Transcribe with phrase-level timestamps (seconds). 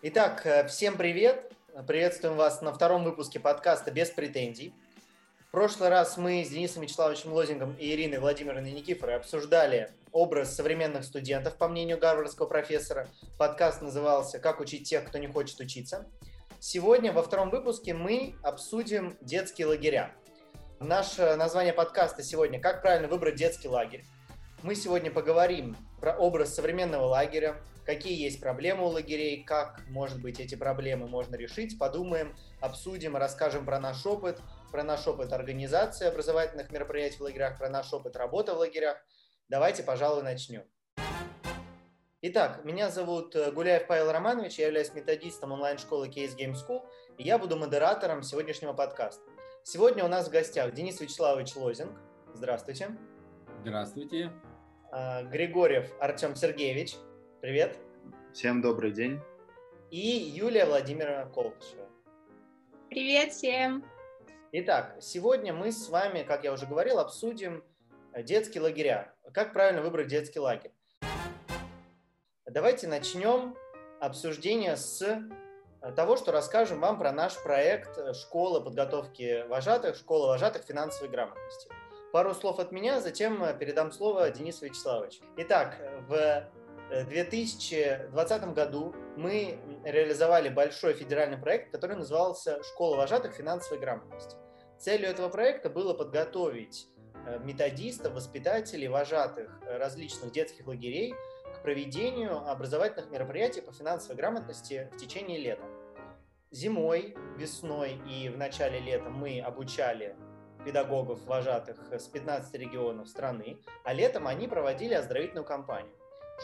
[0.00, 1.52] Итак, э, всем привет.
[1.86, 4.72] Приветствуем вас на втором выпуске подкаста «Без претензий».
[5.48, 11.04] В прошлый раз мы с Денисом Вячеславовичем Лозингом и Ириной Владимировной Никифоровой обсуждали образ современных
[11.04, 13.08] студентов, по мнению гарвардского профессора.
[13.38, 16.06] Подкаст назывался «Как учить тех, кто не хочет учиться».
[16.60, 20.12] Сегодня во втором выпуске мы обсудим детские лагеря.
[20.78, 24.04] Наше название подкаста сегодня «Как правильно выбрать детский лагерь».
[24.64, 30.40] Мы сегодня поговорим про образ современного лагеря, какие есть проблемы у лагерей, как, может быть,
[30.40, 34.40] эти проблемы можно решить, подумаем, обсудим, расскажем про наш опыт,
[34.72, 38.96] про наш опыт организации образовательных мероприятий в лагерях, про наш опыт работы в лагерях.
[39.48, 40.64] Давайте, пожалуй, начнем.
[42.20, 46.82] Итак, меня зовут э, Гуляев Павел Романович, я являюсь методистом онлайн-школы Case Game School,
[47.16, 49.22] и я буду модератором сегодняшнего подкаста.
[49.62, 51.92] Сегодня у нас в гостях Денис Вячеславович Лозинг.
[52.34, 52.98] Здравствуйте.
[53.62, 54.32] Здравствуйте.
[54.90, 56.96] А, Григорьев Артем Сергеевич.
[57.42, 57.76] Привет.
[58.32, 59.20] Всем добрый день.
[59.90, 61.86] И Юлия Владимировна Колтышева.
[62.88, 63.84] Привет всем.
[64.52, 67.62] Итак, сегодня мы с вами, как я уже говорил, обсудим
[68.16, 69.14] детские лагеря.
[69.34, 70.72] Как правильно выбрать детский лагерь?
[72.46, 73.54] Давайте начнем
[74.00, 75.22] обсуждение с
[75.96, 81.68] того, что расскажем вам про наш проект школы подготовки вожатых, школа вожатых финансовой грамотности.
[82.12, 85.22] Пару слов от меня, затем передам слово Денису Вячеславовичу.
[85.36, 85.78] Итак,
[86.08, 86.48] в
[86.90, 94.36] 2020 году мы реализовали большой федеральный проект, который назывался «Школа вожатых финансовой грамотности».
[94.78, 96.86] Целью этого проекта было подготовить
[97.26, 101.14] э, методистов, воспитателей, вожатых различных детских лагерей
[101.54, 105.64] к проведению образовательных мероприятий по финансовой грамотности в течение лета.
[106.50, 110.16] Зимой, весной и в начале лета мы обучали
[110.64, 115.92] педагогов, вожатых с 15 регионов страны, а летом они проводили оздоровительную кампанию.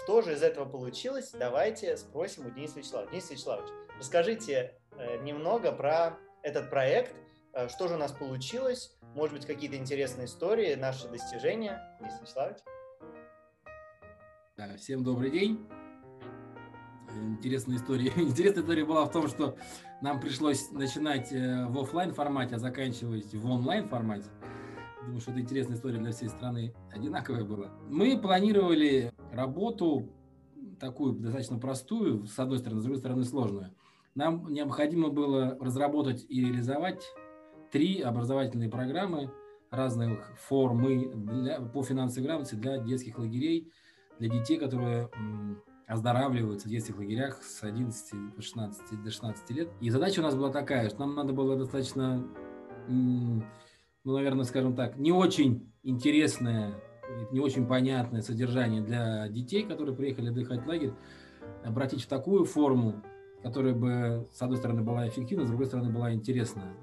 [0.02, 1.30] Что же из этого получилось?
[1.32, 3.12] Давайте спросим у Дениса Вячеславовича.
[3.12, 7.14] Денис Вячеславович, расскажите э, немного про этот проект,
[7.52, 11.96] э, что же у нас получилось, может быть, какие-то интересные истории, наши достижения.
[12.00, 12.58] Денис Вячеславович.
[14.78, 15.68] Всем добрый день.
[17.22, 18.12] Интересная история.
[18.16, 19.56] Интересная история была в том, что
[20.00, 24.28] нам пришлось начинать э, в офлайн формате, а заканчивать в онлайн формате.
[25.04, 26.74] Думаю, что это интересная история для всей страны.
[26.92, 27.70] Одинаковая была.
[27.88, 30.08] Мы планировали работу
[30.80, 33.74] такую достаточно простую, с одной стороны, с другой стороны сложную.
[34.14, 37.04] Нам необходимо было разработать и реализовать
[37.72, 39.32] три образовательные программы
[39.70, 43.72] разных формы для, по финансовой грамотности для детских лагерей,
[44.18, 45.10] для детей, которые
[45.86, 49.68] оздоравливаются в детских лагерях с 11 до 16, до 16 лет.
[49.80, 52.26] И задача у нас была такая, что нам надо было достаточно,
[52.88, 53.42] ну,
[54.04, 56.74] наверное, скажем так, не очень интересное,
[57.32, 60.92] не очень понятное содержание для детей, которые приехали отдыхать в лагерь,
[61.64, 63.02] обратить в такую форму,
[63.42, 66.74] которая бы, с одной стороны, была эффективна, с другой стороны, была интересна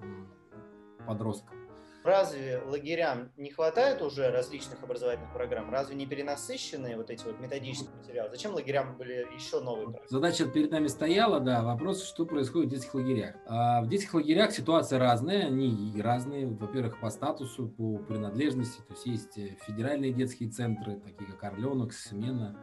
[1.07, 1.60] подросткам.
[2.03, 5.69] Разве лагерям не хватает уже различных образовательных программ?
[5.69, 8.29] Разве не перенасыщенные вот эти вот методические материалы?
[8.31, 10.07] Зачем лагерям были еще новые программы?
[10.09, 13.35] Задача перед нами стояла, да, вопрос, что происходит в детских лагерях.
[13.45, 19.05] А в детских лагерях ситуация разная, они разные, во-первых, по статусу, по принадлежности, то есть
[19.05, 22.57] есть э, федеральные детские центры, такие как Орленок, Смена,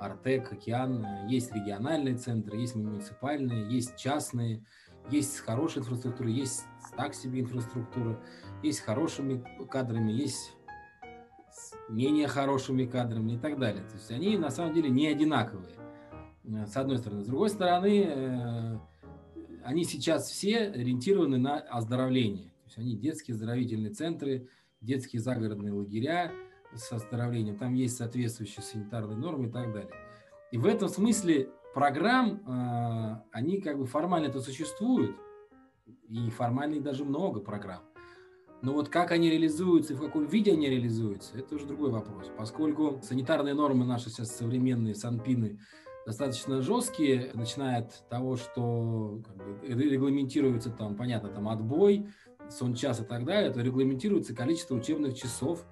[0.00, 4.64] Артек, Океан, есть региональные центры, есть муниципальные, есть частные,
[5.10, 6.64] есть с хорошей инфраструктурой, есть
[6.96, 8.20] так себе инфраструктура,
[8.62, 10.56] есть хорошими кадрами, есть
[11.50, 13.84] с менее хорошими кадрами и так далее.
[13.84, 15.74] То есть они на самом деле не одинаковые,
[16.44, 17.22] э, с одной стороны.
[17.22, 18.78] С другой стороны, э,
[19.64, 22.50] они сейчас все ориентированы на оздоровление.
[22.62, 24.48] То есть они детские оздоровительные центры,
[24.80, 26.32] детские загородные лагеря
[26.74, 27.56] с оздоровлением.
[27.56, 29.92] Там есть соответствующие санитарные нормы и так далее.
[30.50, 35.16] И в этом смысле программ, э, они как бы формально-то существуют,
[36.08, 37.82] и формально даже много программ.
[38.62, 42.30] Но вот как они реализуются и в каком виде они реализуются, это уже другой вопрос.
[42.36, 45.58] Поскольку санитарные нормы наши сейчас современные, санпины,
[46.06, 52.06] достаточно жесткие, начиная от того, что как бы, регламентируется там, понятно, там отбой,
[52.48, 55.66] сон час и так далее, то регламентируется количество учебных часов,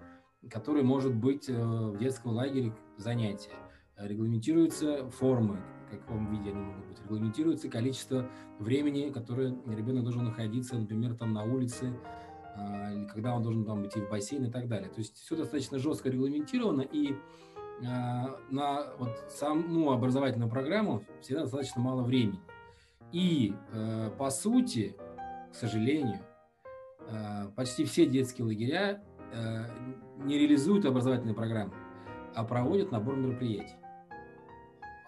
[0.50, 3.52] которые может быть э, в детском лагере занятия.
[3.96, 7.00] Регламентируются формы, в каком виде они могут быть.
[7.04, 8.28] Регламентируется количество
[8.58, 11.92] времени, которое ребенок должен находиться, например, там на улице,
[12.56, 14.88] или когда он должен там идти в бассейн и так далее.
[14.88, 17.14] То есть все достаточно жестко регламентировано, и
[17.86, 22.40] а, на вот саму образовательную программу всегда достаточно мало времени.
[23.12, 24.94] И э, по сути,
[25.50, 26.20] к сожалению,
[27.08, 29.02] э, почти все детские лагеря
[29.32, 29.64] э,
[30.24, 31.72] не реализуют образовательные программы.
[32.36, 33.74] а проводят набор мероприятий.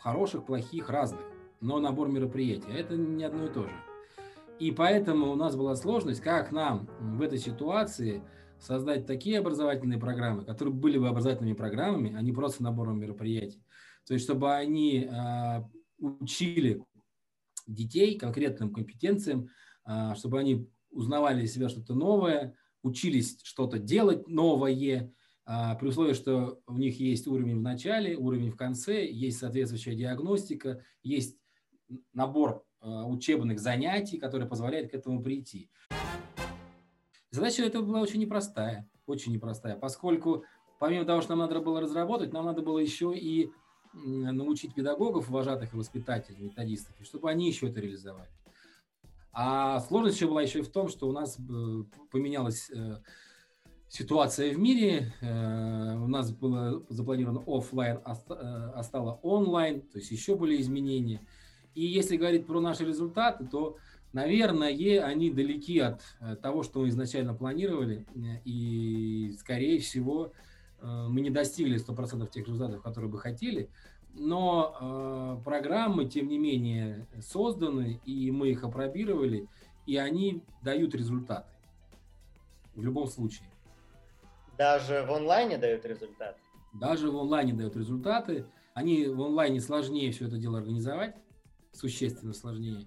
[0.00, 1.20] Хороших, плохих, разных,
[1.60, 2.72] но набор мероприятий.
[2.72, 3.91] А это не одно и то же.
[4.58, 8.22] И поэтому у нас была сложность, как нам в этой ситуации
[8.58, 13.64] создать такие образовательные программы, которые были бы образовательными программами, а не просто набором мероприятий.
[14.06, 15.62] То есть, чтобы они э,
[15.98, 16.84] учили
[17.66, 19.48] детей конкретным компетенциям,
[19.86, 25.12] э, чтобы они узнавали из себя что-то новое, учились что-то делать новое,
[25.44, 29.94] а, при условии, что у них есть уровень в начале, уровень в конце, есть соответствующая
[29.94, 31.36] диагностика, есть
[32.12, 35.70] набор учебных занятий, которые позволяют к этому прийти.
[37.30, 40.44] Задача эта была очень непростая, очень непростая, поскольку
[40.82, 43.52] помимо того, что нам надо было разработать, нам надо было еще и
[43.92, 48.28] научить педагогов, вожатых и воспитателей, методистов, чтобы они еще это реализовали.
[49.32, 52.96] А сложность еще была еще и в том, что у нас э, поменялась э,
[53.88, 55.14] ситуация в мире.
[55.20, 61.20] Э, у нас было запланировано офлайн, а стало онлайн, то есть еще были изменения.
[61.74, 63.76] И если говорить про наши результаты, то,
[64.12, 64.68] наверное,
[65.04, 66.02] они далеки от
[66.42, 68.06] того, что мы изначально планировали.
[68.44, 70.32] И, скорее всего,
[70.82, 73.70] мы не достигли 100% тех результатов, которые бы хотели
[74.14, 79.48] но э, программы, тем не менее, созданы, и мы их опробировали,
[79.86, 81.48] и они дают результаты.
[82.74, 83.48] В любом случае.
[84.56, 86.38] Даже в онлайне дают результаты?
[86.72, 88.46] Даже в онлайне дают результаты.
[88.74, 91.14] Они в онлайне сложнее все это дело организовать,
[91.72, 92.86] существенно сложнее.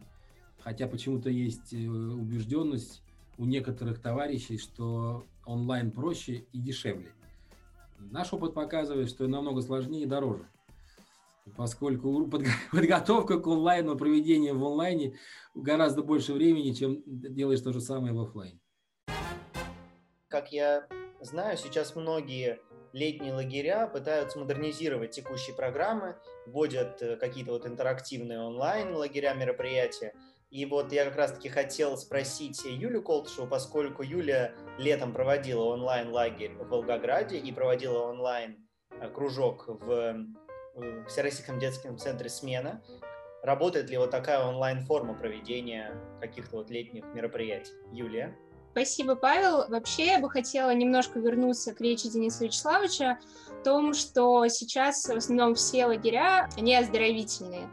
[0.59, 3.01] Хотя почему-то есть э, убежденность
[3.37, 7.11] у некоторых товарищей, что онлайн проще и дешевле.
[7.99, 10.47] Наш опыт показывает, что намного сложнее и дороже
[11.55, 12.27] поскольку
[12.71, 15.17] подготовка к онлайну, проведение в онлайне
[15.53, 18.59] гораздо больше времени, чем делаешь то же самое в офлайне.
[20.27, 20.87] Как я
[21.21, 22.59] знаю, сейчас многие
[22.95, 26.15] летние лагеря пытаются модернизировать текущие программы,
[26.45, 30.13] вводят э, какие-то вот интерактивные онлайн лагеря, мероприятия.
[30.49, 36.69] И вот я как раз-таки хотел спросить Юлю Колтышеву, поскольку Юля летом проводила онлайн-лагерь в
[36.69, 40.25] Волгограде и проводила онлайн-кружок в
[40.75, 42.83] в Всероссийском детском центре «Смена».
[43.41, 47.71] Работает ли вот такая онлайн-форма проведения каких-то вот летних мероприятий?
[47.93, 48.35] Юлия?
[48.75, 49.69] Спасибо, Павел.
[49.69, 53.19] Вообще, я бы хотела немножко вернуться к речи Дениса Вячеславовича
[53.49, 57.69] о том, что сейчас в основном все лагеря, они оздоровительные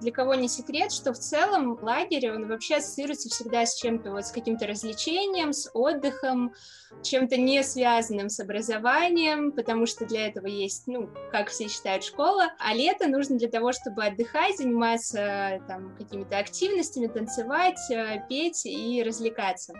[0.00, 4.26] для кого не секрет, что в целом лагерь, он вообще ассоциируется всегда с чем-то, вот
[4.26, 6.54] с каким-то развлечением, с отдыхом,
[7.02, 12.52] чем-то не связанным с образованием, потому что для этого есть, ну, как все считают, школа,
[12.58, 19.02] а лето нужно для того, чтобы отдыхать, заниматься там какими-то активностями, танцевать, э, петь и
[19.02, 19.74] развлекаться.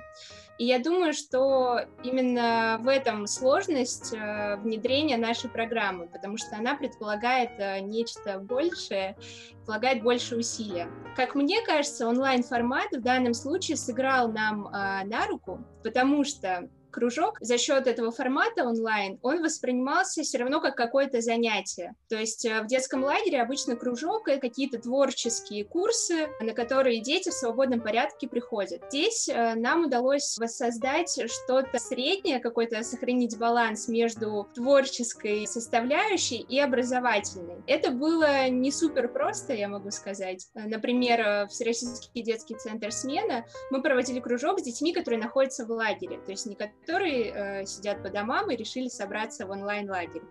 [0.61, 6.75] И я думаю, что именно в этом сложность э, внедрения нашей программы, потому что она
[6.75, 9.17] предполагает э, нечто большее,
[9.55, 10.91] предполагает больше усилия.
[11.17, 17.39] Как мне кажется, онлайн-формат в данном случае сыграл нам э, на руку, потому что кружок
[17.41, 21.95] за счет этого формата онлайн, он воспринимался все равно как какое-то занятие.
[22.09, 27.31] То есть э, в детском лагере обычно кружок— это какие-то творческие курсы, на которые дети
[27.31, 28.83] в свободном порядке приходят.
[28.89, 37.57] Здесь э, нам удалось воссоздать что-то среднее, какой-то сохранить баланс между творческой составляющей и образовательной.
[37.67, 40.49] Это было не супер просто, я могу сказать.
[40.55, 45.71] Например, э, в Всероссийский детский центр «Смена» мы проводили кружок с детьми, которые находятся в
[45.71, 50.23] лагере, то есть не которые э, сидят по домам и решили собраться в онлайн-лагерь,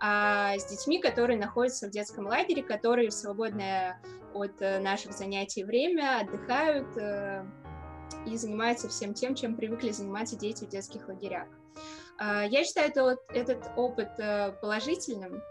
[0.00, 4.00] а с детьми, которые находятся в детском лагере, которые в свободное
[4.34, 7.44] от э, наших занятий время отдыхают э,
[8.26, 11.48] и занимаются всем тем, чем привыкли заниматься дети в детских лагерях.
[12.18, 15.42] Э, я считаю это, этот опыт э, положительным,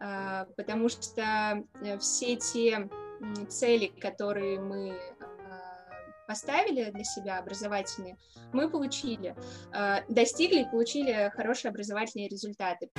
[0.00, 1.64] э, потому что
[2.00, 2.88] все те
[3.48, 4.98] цели, которые мы
[6.36, 8.18] поставили для себя образовательные,
[8.52, 9.34] мы получили,
[9.72, 12.90] э, достигли и получили хорошие образовательные результаты.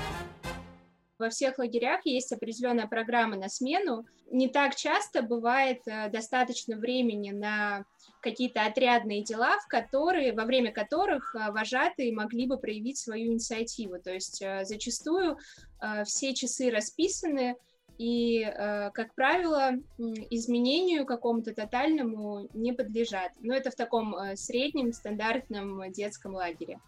[1.20, 4.06] Во всех лагерях есть определенная программа на смену.
[4.32, 7.86] Не так часто бывает э, достаточно времени на
[8.22, 14.00] какие-то отрядные дела, в которые, во время которых э, вожатые могли бы проявить свою инициативу.
[14.02, 15.38] То есть зачастую
[16.06, 17.56] все часы расписаны,
[17.98, 19.72] и, э, как правило,
[20.30, 23.32] изменению какому-то тотальному не подлежат.
[23.42, 26.80] Но это в таком э, среднем стандартном детском лагере.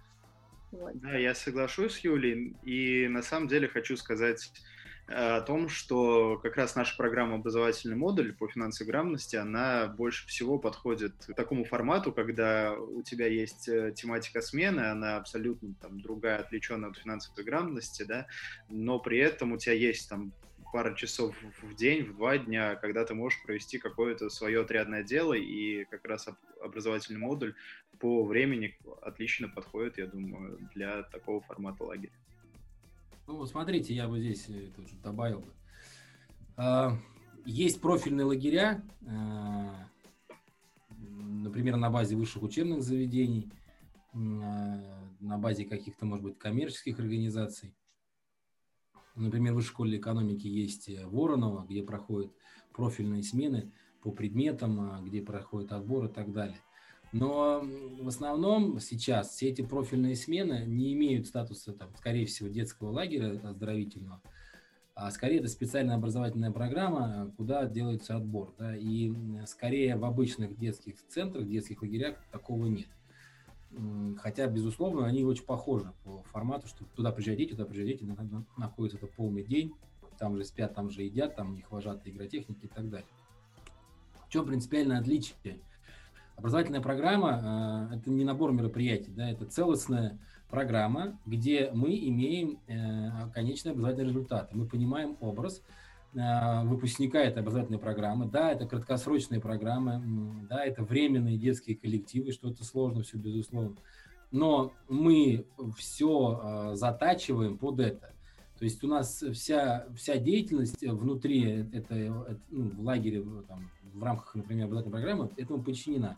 [0.71, 0.99] Вот.
[0.99, 4.51] Да, я соглашусь с Юлей, и на самом деле хочу сказать
[5.11, 10.59] о том, что как раз наша программа «Образовательный модуль» по финансовой грамотности, она больше всего
[10.59, 16.37] подходит к такому формату, когда у тебя есть э, тематика смены, она абсолютно там, другая,
[16.37, 18.27] отвлеченная от финансовой грамотности, да,
[18.69, 20.31] но при этом у тебя есть там
[20.71, 25.33] пара часов в день, в два дня, когда ты можешь провести какое-то свое отрядное дело,
[25.33, 26.27] и как раз
[26.61, 27.55] образовательный модуль
[27.99, 32.13] по времени отлично подходит, я думаю, для такого формата лагеря.
[33.27, 35.53] Ну, смотрите, я бы здесь э, тоже добавил бы.
[36.57, 36.97] А,
[37.45, 39.87] есть профильные лагеря, а,
[40.97, 43.51] например, на базе высших учебных заведений,
[44.13, 44.17] а,
[45.19, 47.73] на базе каких-то, может быть, коммерческих организаций.
[49.15, 52.31] Например, в высшей школе экономики есть э, Воронова, где проходят
[52.73, 56.57] профильные смены по предметам, где проходит отбор и так далее.
[57.11, 57.63] Но
[57.99, 63.39] в основном сейчас все эти профильные смены не имеют статуса, там, скорее всего, детского лагеря
[63.43, 64.21] оздоровительного,
[64.93, 68.53] а скорее это специальная образовательная программа, куда делается отбор.
[68.59, 69.11] Да, и
[69.47, 72.87] скорее в обычных детских центрах, детских лагерях такого нет.
[74.17, 78.03] Хотя, безусловно, они очень похожи по формату, что туда приезжают туда приезжают дети,
[78.95, 79.73] это полный день,
[80.17, 83.07] там же спят, там же едят, там у них вожатые игротехники и так далее.
[84.27, 85.59] В чем принципиальное отличие?
[86.35, 90.17] Образовательная программа э,– это не набор мероприятий, да, это целостная
[90.49, 94.53] программа, где мы имеем э, конечный образовательный результат.
[94.53, 95.61] Мы понимаем образ
[96.13, 98.27] выпускника этой образовательной программы.
[98.27, 103.75] Да, это краткосрочные программы, да, это временные детские коллективы, что это сложно все, безусловно.
[104.31, 105.45] Но мы
[105.77, 108.13] все затачиваем под это.
[108.57, 112.09] То есть у нас вся, вся деятельность внутри этой,
[112.49, 116.17] ну, в лагере, там, в рамках, например, образовательной программы этому подчинена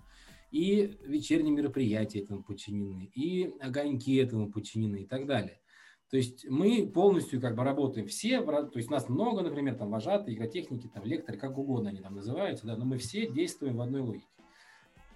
[0.50, 5.61] и вечерние мероприятия этому подчинены, и огоньки этому подчинены и так далее.
[6.12, 10.36] То есть мы полностью как бы работаем все, то есть нас много, например, там вожатые,
[10.36, 14.02] игротехники, там лекторы, как угодно они там называются, да, но мы все действуем в одной
[14.02, 14.28] логике.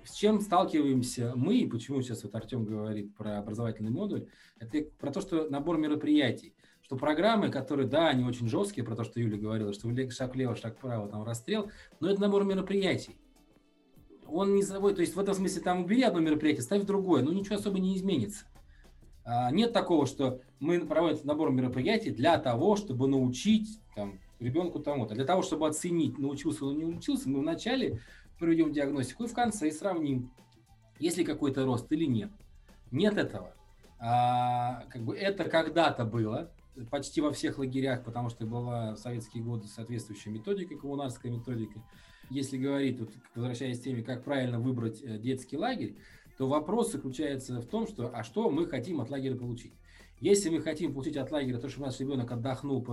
[0.06, 5.12] С чем сталкиваемся мы, и почему сейчас вот Артем говорит про образовательный модуль, это про
[5.12, 9.38] то, что набор мероприятий, что программы, которые, да, они очень жесткие, про то, что Юля
[9.38, 13.18] говорила, что шаг влево, шаг вправо, там расстрел, но это набор мероприятий
[14.28, 17.32] он не заводит, то есть в этом смысле там убери одно мероприятие, ставь другое, ну
[17.32, 18.46] ничего особо не изменится.
[19.26, 25.16] А, нет такого, что мы проводим набор мероприятий для того, чтобы научить там, ребенку тому-то,
[25.16, 28.00] для того, чтобы оценить, научился он или не научился, мы вначале
[28.40, 30.32] проведем диагностику и в конце сравним,
[31.00, 32.30] есть ли какой-то рост или нет.
[32.92, 33.54] Нет этого.
[34.00, 36.52] А, как бы это когда-то было,
[36.92, 41.82] почти во всех лагерях, потому что была в советские годы соответствующая методика, коммунарская методика
[42.30, 45.96] если говорить, вот, возвращаясь к теме, как правильно выбрать э, детский лагерь,
[46.38, 49.74] то вопрос заключается в том, что а что мы хотим от лагеря получить.
[50.20, 52.86] Если мы хотим получить от лагеря то, что наш ребенок отдохнул,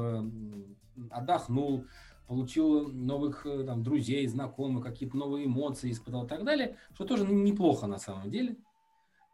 [1.10, 1.84] отдохнул,
[2.26, 7.26] получил новых э, там, друзей, знакомых, какие-то новые эмоции испытал и так далее, что тоже
[7.26, 8.56] неплохо на самом деле,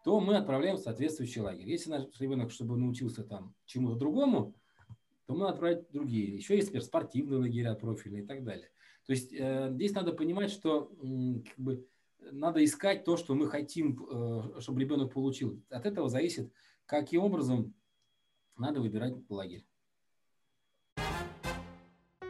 [0.04, 1.68] то мы отправляем в соответствующий лагерь.
[1.68, 4.54] Если наш ребенок, чтобы научился там чему-то другому,
[5.26, 6.34] то мы отправим другие.
[6.34, 8.70] Еще есть, например, спортивные лагеря профильные и так далее.
[9.06, 11.86] То есть э, здесь надо понимать, что э, как бы,
[12.20, 14.06] надо искать то, что мы хотим,
[14.56, 15.62] э, чтобы ребенок получил.
[15.70, 16.52] От этого зависит,
[16.86, 17.74] каким образом
[18.56, 19.64] надо выбирать лагерь.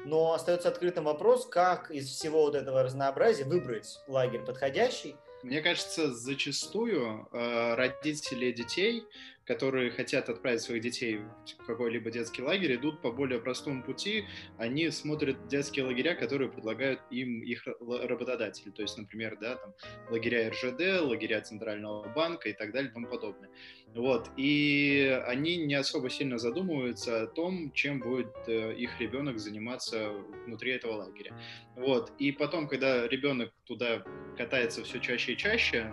[0.04, 5.16] Но остается открытым вопрос, как из всего вот этого разнообразия выбрать лагерь подходящий.
[5.42, 9.04] Мне кажется, зачастую э, родители детей
[9.48, 11.20] которые хотят отправить своих детей
[11.58, 14.24] в какой-либо детский лагерь, идут по более простому пути.
[14.58, 18.70] Они смотрят детские лагеря, которые предлагают им их работодатели.
[18.70, 19.72] То есть, например, да, там,
[20.10, 23.48] лагеря РЖД, лагеря Центрального банка и так далее и тому подобное.
[23.94, 24.28] Вот.
[24.36, 30.10] И они не особо сильно задумываются о том, чем будет э, их ребенок заниматься
[30.44, 31.34] внутри этого лагеря.
[31.74, 32.12] Вот.
[32.18, 34.04] И потом, когда ребенок туда
[34.36, 35.90] катается все чаще и чаще,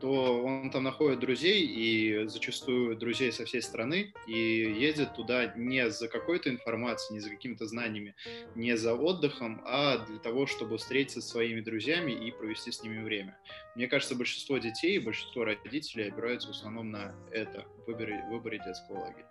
[0.00, 5.90] то он там находит друзей, и зачастую друзей со всей страны, и едет туда не
[5.90, 8.14] за какой-то информацией, не за какими-то знаниями,
[8.54, 13.02] не за отдыхом, а для того, чтобы встретиться со своими друзьями и провести с ними
[13.02, 13.38] время.
[13.74, 19.26] Мне кажется, большинство детей, большинство родителей опираются в основном на это, выборе, выборе детского лагеря.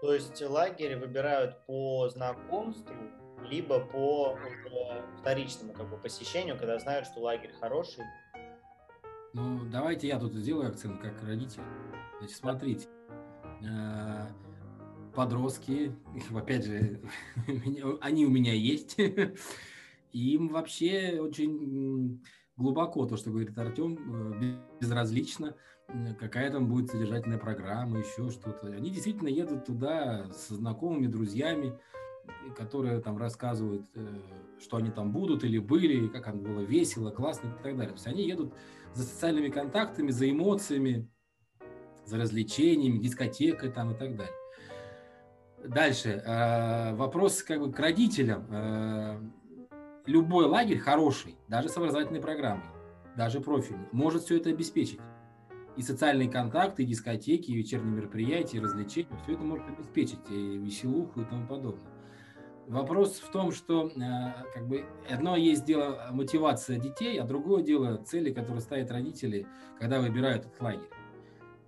[0.00, 2.94] То есть лагерь выбирают по знакомству,
[3.48, 4.38] либо по
[5.20, 8.04] вторичному как бы, посещению, когда знают, что лагерь хороший,
[9.32, 11.60] ну, давайте я тут сделаю акцент как родитель.
[12.18, 12.88] Значит, смотрите,
[13.62, 14.26] э,
[15.14, 15.94] подростки,
[16.34, 17.00] опять же,
[18.00, 18.96] они у меня есть,
[20.12, 22.20] им вообще очень
[22.56, 23.98] глубоко то, что говорит Артем,
[24.42, 25.54] э, безразлично,
[26.18, 28.66] какая там будет содержательная программа, еще что-то.
[28.68, 31.78] Они действительно едут туда со знакомыми, друзьями,
[32.56, 33.86] которые там рассказывают,
[34.60, 37.88] что они там будут или были, как оно было весело, классно и так далее.
[37.88, 38.54] То есть они едут
[38.94, 41.08] за социальными контактами, за эмоциями,
[42.04, 44.34] за развлечениями, дискотекой там и так далее.
[45.64, 46.22] Дальше.
[46.96, 49.34] Вопрос как бы к родителям.
[50.06, 52.64] Любой лагерь хороший, даже с образовательной программой,
[53.16, 54.98] даже профильный, может все это обеспечить
[55.76, 60.58] и социальные контакты, и дискотеки, и вечерние мероприятия, и развлечения, все это может обеспечить, и
[60.58, 61.92] веселуху и тому подобное.
[62.70, 63.90] Вопрос в том, что э,
[64.54, 69.48] как бы одно есть дело мотивация детей, а другое дело цели, которые ставят родители,
[69.80, 70.88] когда выбирают этот лагерь.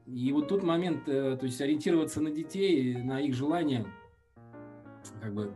[0.07, 3.85] И вот тут момент, э, то есть ориентироваться на детей, на их желания,
[5.21, 5.53] как бы,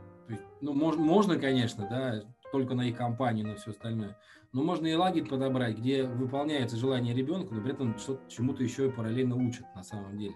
[0.61, 4.19] ну, можно, можно, конечно, да, только на их компанию, на все остальное.
[4.53, 7.95] Но можно и лагерь подобрать, где выполняется желание ребенка, но при этом
[8.29, 10.35] чему-то еще и параллельно учат на самом деле.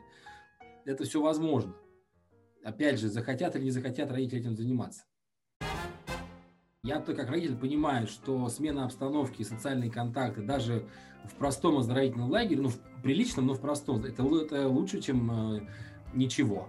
[0.85, 1.75] Это все возможно.
[2.62, 5.05] Опять же, захотят или не захотят родители этим заниматься.
[6.83, 10.87] Я-то как родитель понимаю, что смена обстановки, социальные контакты, даже
[11.25, 15.61] в простом оздоровительном лагере, ну, в приличном, но в простом, это, это лучше, чем э,
[16.14, 16.69] ничего,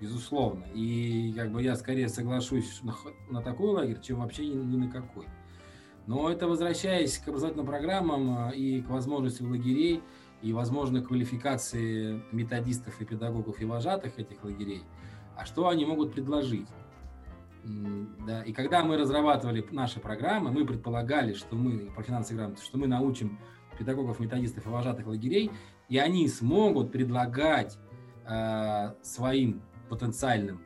[0.00, 0.64] безусловно.
[0.74, 2.94] И как бы я скорее соглашусь на,
[3.30, 5.26] на такой лагерь, чем вообще ни, ни на какой.
[6.06, 10.02] Но это возвращаясь к образовательным программам э, и к возможности лагерей,
[10.42, 14.82] и, возможно, квалификации методистов и педагогов и вожатых этих лагерей,
[15.36, 16.68] а что они могут предложить?
[18.26, 22.78] Да, и когда мы разрабатывали наши программы, мы предполагали, что мы, по финансовой грамотности, что
[22.78, 23.38] мы научим
[23.78, 25.50] педагогов, методистов и вожатых лагерей,
[25.88, 27.78] и они смогут предлагать
[28.26, 30.60] э, своим потенциальным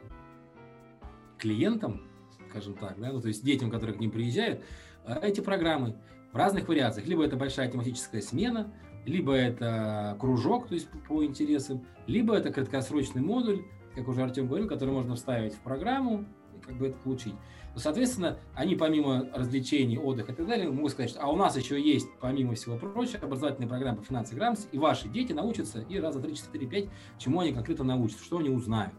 [1.39, 2.09] клиентам,
[2.51, 4.61] скажем так, да, ну, то есть детям, которые к ним приезжают,
[5.09, 5.97] Э, эти программы
[6.33, 7.07] в разных вариациях.
[7.07, 8.73] Либо это большая тематическая смена,
[9.07, 13.63] либо это кружок, то есть по интересам, либо это краткосрочный модуль,
[13.99, 16.25] как уже Артем говорил, который можно вставить в программу
[16.57, 17.35] и как бы это получить.
[17.75, 21.57] Но, соответственно, они помимо развлечений, отдыха и так далее, могут сказать, что а у нас
[21.57, 25.99] еще есть, помимо всего прочего, образовательная программа по финансовой грамотности, и ваши дети научатся и
[25.99, 26.89] раза 3, 4, 5,
[27.19, 28.95] чему они конкретно научатся, что они узнают.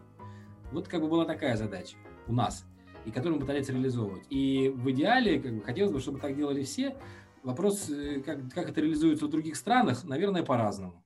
[0.72, 1.96] Вот как бы была такая задача
[2.28, 2.64] у нас
[3.04, 4.24] и который мы пытались реализовывать.
[4.30, 6.96] И в идеале, как бы, хотелось бы, чтобы так делали все.
[7.42, 11.02] Вопрос, э, как, как это реализуется в других странах, наверное, по-разному.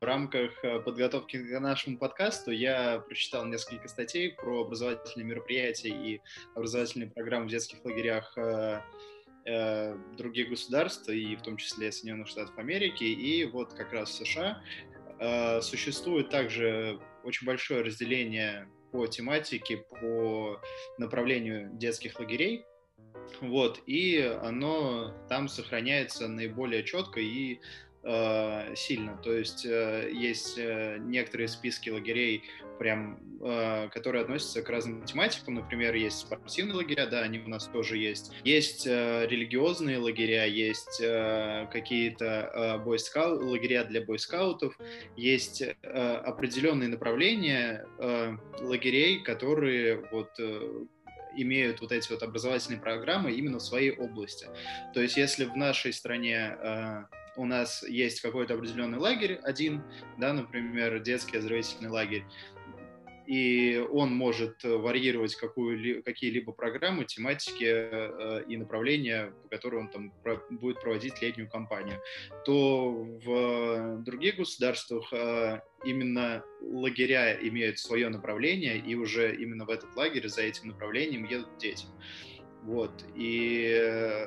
[0.00, 6.22] В рамках э, подготовки к нашему подкасту я прочитал несколько статей про образовательные мероприятия и
[6.54, 8.80] образовательные программы в детских лагерях э,
[10.16, 14.62] других государств, и в том числе Соединенных Штатов Америки, и вот как раз в США
[15.62, 20.60] существует также очень большое разделение по тематике, по
[20.98, 22.64] направлению детских лагерей.
[23.40, 27.58] Вот, и оно там сохраняется наиболее четко и э,
[28.02, 29.16] сильно.
[29.22, 32.44] То есть э, есть э, некоторые списки лагерей,
[32.78, 35.54] прям, э, которые относятся к разным тематикам.
[35.54, 38.32] Например, есть спортивные лагеря, да, они у нас тоже есть.
[38.42, 44.78] Есть э, религиозные лагеря, есть э, какие-то э, бойскау- лагеря для бойскаутов,
[45.16, 50.84] есть э, определенные направления э, лагерей, которые вот э,
[51.36, 54.48] имеют вот эти вот образовательные программы именно в своей области.
[54.94, 57.04] То есть если в нашей стране э,
[57.40, 59.82] у нас есть какой-то определенный лагерь один,
[60.18, 62.24] да, например, детский оздоровительный лагерь,
[63.26, 70.12] и он может варьировать какую, какие-либо программы, тематики э, и направления, по которым он там
[70.50, 72.00] будет проводить летнюю кампанию,
[72.44, 72.90] то
[73.24, 80.28] в других государствах э, именно лагеря имеют свое направление, и уже именно в этот лагерь
[80.28, 81.86] за этим направлением едут дети.
[82.64, 83.04] Вот.
[83.14, 84.26] И э,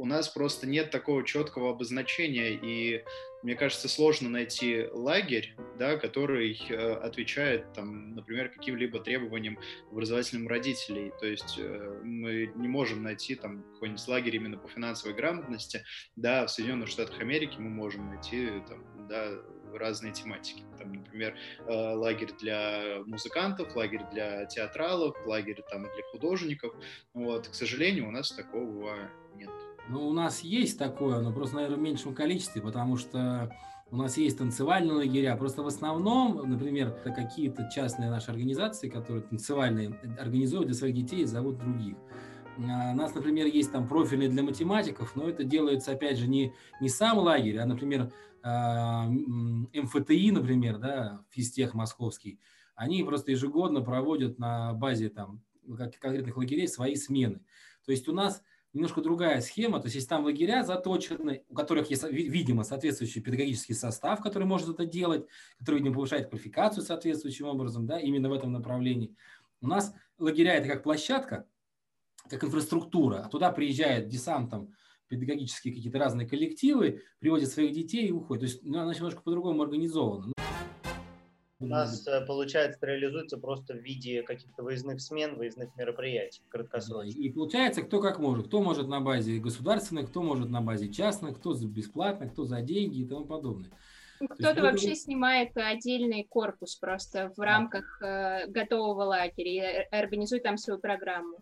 [0.00, 3.04] у нас просто нет такого четкого обозначения, и
[3.42, 9.58] мне кажется, сложно найти лагерь, да, который э, отвечает, там, например, каким-либо требованиям
[9.90, 11.12] образовательным родителей.
[11.20, 15.84] То есть э, мы не можем найти там какой-нибудь лагерь именно по финансовой грамотности.
[16.16, 19.32] Да, в Соединенных Штатах Америки мы можем найти там, да,
[19.74, 20.64] разные тематики.
[20.78, 21.36] Там, например,
[21.66, 26.74] э, лагерь для музыкантов, лагерь для театралов, лагерь там для художников.
[27.12, 29.50] Вот, к сожалению, у нас такого нет.
[29.90, 33.52] Ну, у нас есть такое, но просто, наверное, в меньшем количестве, потому что
[33.90, 35.34] у нас есть танцевальные лагеря.
[35.36, 41.22] Просто в основном, например, это какие-то частные наши организации, которые танцевальные организуют для своих детей
[41.22, 41.96] и зовут других.
[42.58, 46.54] А, у нас, например, есть там профильные для математиков, но это делается, опять же, не,
[46.80, 48.12] не сам лагерь, а, например,
[48.44, 52.38] а, МФТИ, например, да, физтех московский,
[52.76, 55.42] они просто ежегодно проводят на базе там
[55.76, 57.40] конкретных лагерей свои смены.
[57.84, 59.80] То есть у нас немножко другая схема.
[59.80, 64.68] То есть, есть там лагеря заточены, у которых есть, видимо, соответствующий педагогический состав, который может
[64.68, 65.26] это делать,
[65.58, 69.14] который, видимо, повышает квалификацию соответствующим образом, да, именно в этом направлении.
[69.60, 71.46] У нас лагеря это как площадка,
[72.28, 74.74] как инфраструктура, а туда приезжает десантом
[75.08, 78.42] педагогические какие-то разные коллективы, приводят своих детей и уходят.
[78.42, 80.32] То есть ну, она немножко по-другому организована.
[81.60, 87.16] У нас, э, получается, реализуется просто в виде каких-то выездных смен, выездных мероприятий краткосрочных.
[87.16, 88.46] И получается, кто как может.
[88.46, 92.62] Кто может на базе государственных, кто может на базе частных, кто за бесплатно, кто за
[92.62, 93.70] деньги и тому подобное.
[94.30, 100.80] Кто-то вообще снимает отдельный корпус просто в рамках э, готового лагеря и организует там свою
[100.80, 101.36] программу.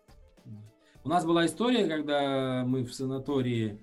[1.05, 3.81] У нас была история, когда мы в санатории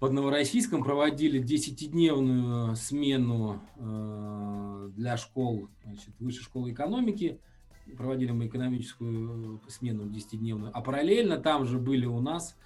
[0.00, 7.38] под Новороссийском проводили 10-дневную смену э, для школ, значит, высшей школы экономики.
[7.98, 10.70] Проводили мы экономическую смену 10-дневную.
[10.72, 12.56] А параллельно там же были у нас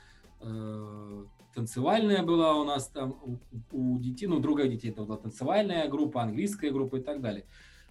[0.40, 3.38] э, танцевальная была у нас там у,
[3.72, 7.42] у детей, ну, другая детей, это была танцевальная группа, английская группа и так далее.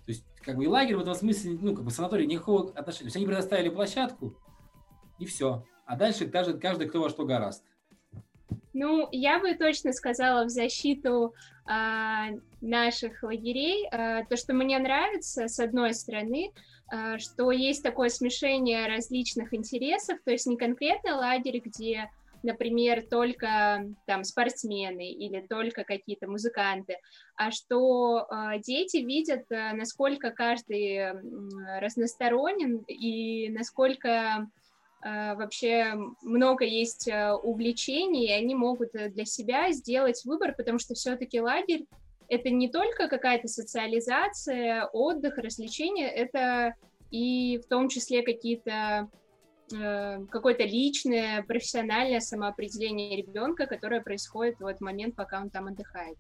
[0.06, 3.06] То есть, как бы и лагерь в этом смысле, ну, как бы санаторий никакого отношения.
[3.06, 4.38] То есть они предоставили площадку,
[5.20, 5.66] и все.
[5.86, 7.66] А дальше даже каждый, кто во что гораст.
[8.74, 11.34] Ну, я бы точно сказала в защиту
[11.66, 12.30] а,
[12.62, 16.52] наших лагерей, а, то, что мне нравится, с одной стороны,
[16.88, 22.10] а, что есть такое смешение различных интересов, то есть не конкретно лагерь, где
[22.46, 26.98] например, только там спортсмены или только какие-то музыканты,
[27.38, 31.14] а что э, дети видят, э, насколько каждый
[31.80, 34.50] разносторонен и насколько
[35.04, 40.94] вообще много есть э, увлечений, и они могут э, для себя сделать выбор, потому что
[40.94, 41.86] все-таки лагерь
[42.30, 46.74] это не только какая-то социализация, отдых, развлечения, это
[47.12, 49.10] и в том числе какие-то
[49.70, 56.18] какое-то личное, профессиональное самоопределение ребенка, которое происходит в этот момент, пока он там отдыхает.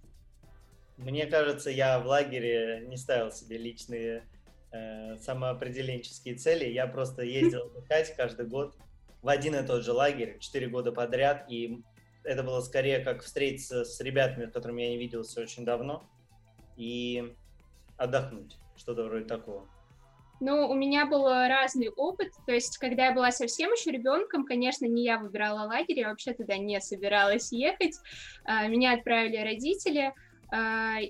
[0.97, 4.23] Мне кажется, я в лагере не ставил себе личные
[4.73, 6.65] э, самоопределенческие цели.
[6.65, 8.75] Я просто ездил отдыхать каждый год
[9.21, 11.81] в один и тот же лагерь, четыре года подряд, и
[12.23, 16.09] это было скорее как встретиться с ребятами, с которыми я не виделся очень давно,
[16.75, 17.33] и
[17.97, 19.67] отдохнуть, что-то вроде такого.
[20.39, 24.85] Ну, у меня был разный опыт, то есть, когда я была совсем еще ребенком, конечно,
[24.85, 27.95] не я выбирала лагерь, я вообще туда не собиралась ехать,
[28.43, 30.13] а, меня отправили родители,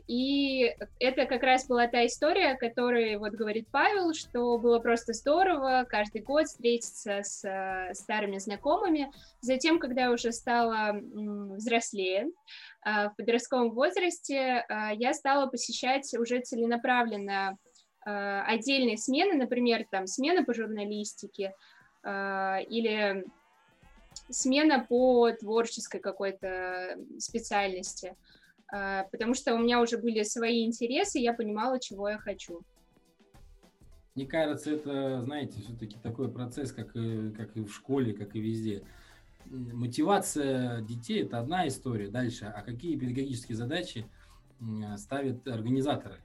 [0.08, 5.12] и это как раз была та история, о которой вот говорит Павел, что было просто
[5.12, 9.12] здорово каждый год встретиться с э, старыми знакомыми.
[9.42, 12.28] Затем, когда я уже стала взрослее,
[12.82, 17.58] а, в подростковом возрасте, а, я стала посещать уже целенаправленно
[18.06, 21.54] отдельные смены, например, там смена по журналистике
[22.04, 23.24] или
[24.30, 28.18] смена по творческой какой-то специальности.
[28.74, 32.62] А, потому что у меня уже были свои интересы, я понимала, чего я хочу.
[34.16, 38.40] Мне кажется, это, знаете, все-таки такой процесс, как и, как и в школе, как и
[38.40, 38.84] везде.
[39.46, 42.08] Мотивация детей– это одна история.
[42.08, 44.08] Дальше, а какие педагогические задачи
[44.98, 46.16] ставят организаторы?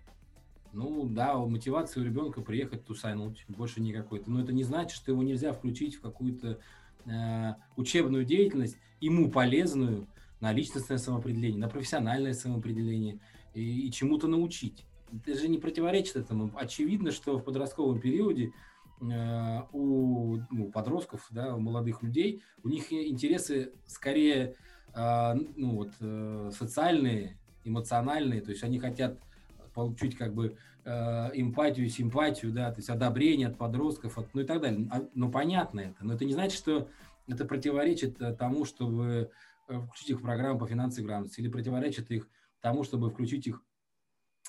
[0.72, 4.22] Ну да, мотивация у ребенка приехать тусануть, больше никакой.
[4.26, 6.60] Но это не значит, что его нельзя включить в какую-то
[7.04, 10.06] э, учебную деятельность, ему полезную,
[10.40, 13.20] на личностное самоопределение, на профессиональное самоопределение
[13.54, 14.84] и, и чему-то научить.
[15.12, 16.50] Это же не противоречит этому.
[16.54, 18.52] Очевидно, что в подростковом периоде
[19.00, 24.54] э, у ну, подростков, да, у молодых людей, у них интересы скорее
[24.94, 29.18] э, ну, вот, э, социальные, эмоциональные, то есть они хотят
[29.74, 30.90] получить как бы э,
[31.34, 34.88] эмпатию, симпатию, да, то есть одобрение от подростков, от, ну и так далее.
[34.90, 36.88] А, ну понятно это, но это не значит, что
[37.28, 39.30] это противоречит э, тому, чтобы
[39.68, 42.28] включить их в программу по финансовой грамотности или противоречит их
[42.60, 43.62] тому, чтобы включить их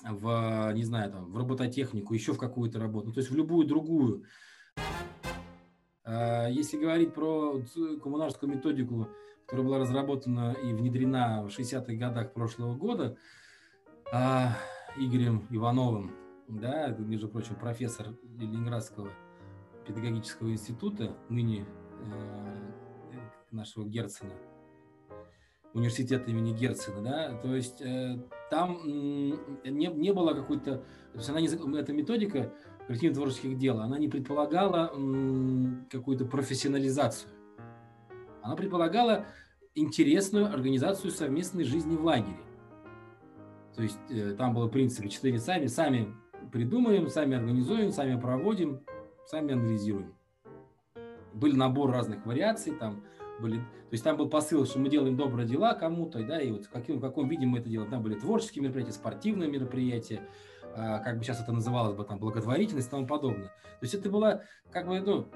[0.02, 3.66] в, не знаю, там, в робототехнику, еще в какую-то работу, ну, то есть в любую
[3.66, 4.24] другую.
[6.04, 7.62] А, если говорить про
[8.02, 9.08] коммунарскую методику,
[9.44, 13.16] которая была разработана и внедрена в 60-х годах прошлого года
[14.12, 14.56] а,
[14.96, 16.14] Игорем Ивановым,
[16.48, 19.10] да, между прочим, профессор Ленинградского
[19.86, 21.64] педагогического института, ныне
[22.00, 22.56] э,
[23.50, 24.32] нашего Герцена,
[25.74, 28.18] университета имени Герцена, да, то есть э,
[28.50, 30.78] там не, не было какой-то,
[31.12, 32.52] то есть она не, эта методика
[32.86, 34.88] коллективно-творческих дел, она не предполагала
[35.90, 37.30] какую-то профессионализацию.
[38.42, 39.26] Она предполагала
[39.74, 42.40] интересную организацию совместной жизни в лагере.
[43.76, 46.12] То есть э, там было принцип четыре сами, сами
[46.52, 48.80] придумаем, сами организуем, сами проводим,
[49.26, 50.14] сами анализируем.
[51.32, 53.04] Был набор разных вариаций, там
[53.40, 56.66] были, то есть там был посыл, что мы делаем добрые дела кому-то, да, и вот
[56.66, 57.90] в каком, в каком виде мы это делаем.
[57.90, 60.22] Там были творческие мероприятия, спортивные мероприятия,
[60.74, 63.48] как бы сейчас это называлось бы, там, благотворительность и тому подобное.
[63.48, 65.28] То есть это было, как бы, ну,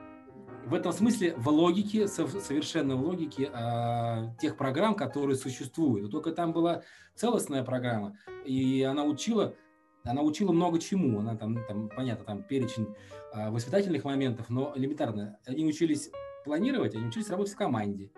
[0.66, 6.10] в этом смысле в логике, совершенно в логике э, тех программ, которые существуют.
[6.10, 6.82] только там была
[7.14, 9.54] целостная программа, и она учила,
[10.04, 11.20] она учила много чему.
[11.20, 12.94] Она там, там понятно, там перечень
[13.34, 15.38] э, воспитательных моментов, но элементарно.
[15.46, 16.10] Они учились
[16.44, 18.10] планировать, они учились работать в команде,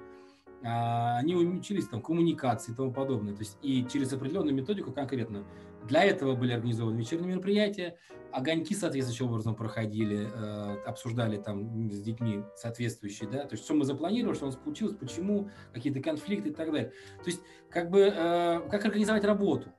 [0.63, 3.35] э, они учились там коммуникации и тому подобное.
[3.35, 5.45] То есть и через определенную методику конкретно.
[5.85, 7.97] Для этого были организованы вечерние мероприятия,
[8.33, 13.85] огоньки соответствующим образом проходили, э, обсуждали там с детьми соответствующие, да, то есть что мы
[13.85, 16.93] запланировали, что у нас получилось, почему, какие-то конфликты и так далее.
[17.23, 19.71] То есть как бы э, как организовать работу.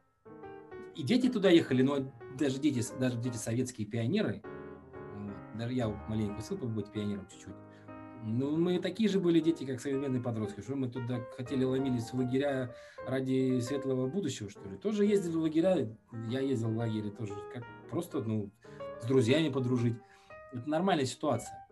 [0.96, 4.42] И дети туда ехали, но даже дети, даже дети советские пионеры,
[5.58, 7.54] даже я маленько успел побыть пионером чуть-чуть,
[8.24, 10.62] ну, мы такие же были дети, как современные подростки.
[10.62, 12.74] Что мы туда хотели ломились в лагеря
[13.06, 14.78] ради светлого будущего, что ли?
[14.78, 15.88] Тоже ездили в лагеря.
[16.30, 17.34] Я ездил в лагере тоже.
[17.54, 18.52] Как просто, ну,
[19.02, 19.98] с друзьями подружить.
[20.54, 21.68] Это нормальная ситуация.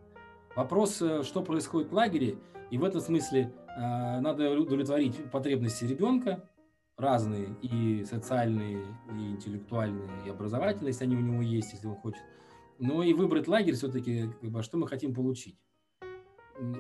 [0.55, 2.37] Вопрос, э, что происходит в лагере,
[2.71, 6.49] и в этом смысле э, надо удовлетворить потребности ребенка,
[6.97, 12.23] разные, и социальные, и интеллектуальные, и образовательные, если они у него есть, если он хочет.
[12.79, 15.57] Но и выбрать лагерь все-таки, как бы, а что мы хотим получить.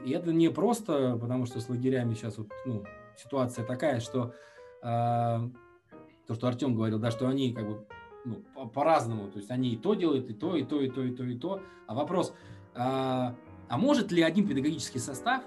[0.05, 2.83] И это не просто, потому что с лагерями сейчас вот, ну,
[3.17, 4.33] ситуация такая, что
[4.81, 7.87] э, то, что Артем говорил, да, что они как бы
[8.23, 11.11] ну, по-разному, то есть они и то делают, и то, и то, и то, и
[11.11, 11.61] то, и то.
[11.87, 12.33] А вопрос,
[12.73, 15.43] э, а может ли один педагогический состав,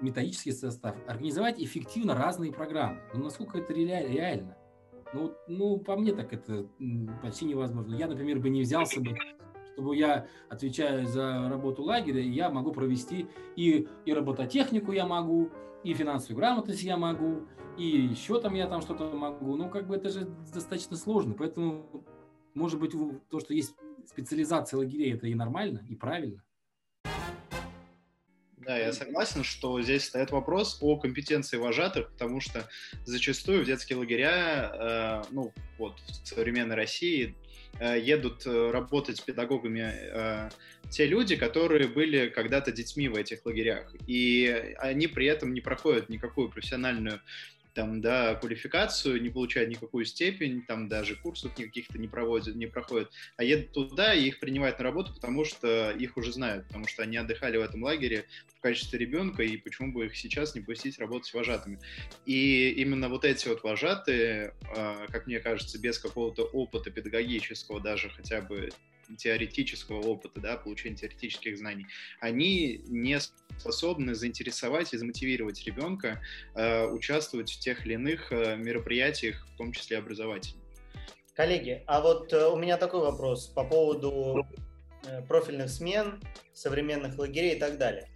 [0.00, 3.00] методический состав, организовать эффективно разные программы?
[3.14, 4.56] Ну, насколько это реально?
[5.14, 6.66] Ну, ну, по мне так это
[7.22, 7.94] почти невозможно.
[7.94, 9.16] Я, например, бы не взялся бы
[9.78, 15.50] чтобы я отвечаю за работу лагеря, я могу провести и, и робототехнику я могу,
[15.84, 19.54] и финансовую грамотность я могу, и еще там я там что-то могу.
[19.54, 21.34] Ну, как бы это же достаточно сложно.
[21.38, 22.04] Поэтому,
[22.54, 22.90] может быть,
[23.28, 26.42] то, что есть специализация лагерей, это и нормально, и правильно.
[28.56, 32.68] Да, я согласен, что здесь стоит вопрос о компетенции вожатых, потому что
[33.04, 37.36] зачастую в детские лагеря, э, ну, вот в современной России
[37.96, 40.50] едут э, работать педагогами э,
[40.90, 43.92] те люди, которые были когда-то детьми в этих лагерях.
[44.06, 47.20] И они при этом не проходят никакую профессиональную
[47.78, 53.12] там, да, квалификацию, не получают никакую степень, там даже курсов никаких-то не проводят, не проходят,
[53.36, 57.04] а едут туда и их принимают на работу, потому что их уже знают, потому что
[57.04, 58.26] они отдыхали в этом лагере
[58.58, 61.78] в качестве ребенка, и почему бы их сейчас не пустить работать вожатыми.
[62.26, 68.10] И именно вот эти вот вожатые, а, как мне кажется, без какого-то опыта педагогического, даже
[68.10, 68.70] хотя бы
[69.16, 71.86] теоретического опыта, да, получения теоретических знаний,
[72.20, 73.18] они не
[73.58, 76.20] способны заинтересовать и замотивировать ребенка
[76.54, 80.64] э, участвовать в тех или иных э, мероприятиях, в том числе образовательных.
[81.34, 84.46] Коллеги, а вот э, у меня такой вопрос по поводу
[85.06, 86.20] э, профильных смен,
[86.52, 88.08] современных лагерей и так далее.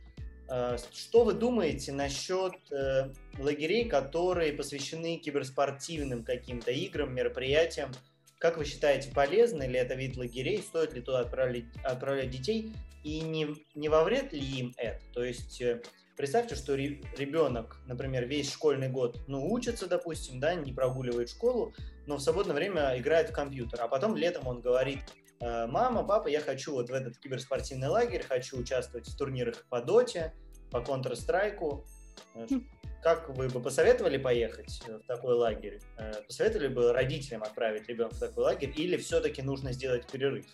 [0.49, 7.93] Э, что вы думаете насчет э, лагерей, которые посвящены киберспортивным каким-то играм, мероприятиям?
[8.43, 10.61] Как вы считаете, полезный ли это вид лагерей?
[10.61, 12.73] Стоит ли туда отправлять, отправлять детей?
[13.05, 15.01] И не, не во вред ли им это?
[15.15, 15.81] То есть э,
[16.17, 21.73] представьте, что ребенок, например, весь школьный год, ну, учится, допустим, да, не прогуливает школу,
[22.09, 25.05] но в свободное время играет в компьютер, а потом летом он говорит,
[25.39, 29.81] «Э, мама, папа, я хочу вот в этот киберспортивный лагерь, хочу участвовать в турнирах по
[29.81, 30.35] доте,
[30.73, 31.85] по Counter-Strike,
[33.03, 35.81] как вы бы посоветовали поехать в такой лагерь?
[35.99, 40.47] Э, посоветовали бы родителям отправить ребенка в такой лагерь или все-таки нужно сделать перерыв?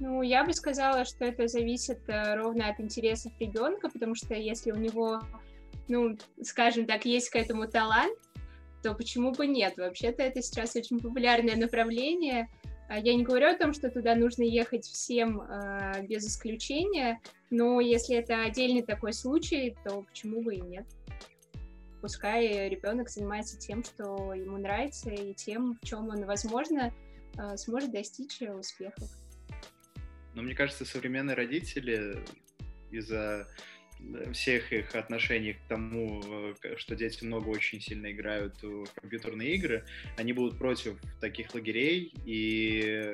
[0.00, 4.72] Ну, я бы сказала, что это зависит э, ровно от интересов ребенка, потому что если
[4.72, 5.20] у него,
[5.86, 8.18] ну, скажем так, есть к этому талант,
[8.82, 9.76] то почему бы нет?
[9.76, 12.48] Вообще-то это сейчас очень популярное направление.
[12.88, 17.80] А я не говорю о том, что туда нужно ехать всем э, без исключения, но
[17.80, 20.84] если это отдельный такой случай, то почему бы и нет?
[22.02, 26.92] Пускай ребенок занимается тем, что ему нравится, и тем, в чем он, возможно,
[27.38, 29.08] э, сможет достичь успехов.
[30.34, 32.18] Но мне кажется, современные родители
[32.90, 33.46] из-за
[34.00, 39.54] э, всех их отношений к тому, э, что дети много очень сильно играют в компьютерные
[39.54, 39.86] игры,
[40.18, 43.04] они будут против таких лагерей, и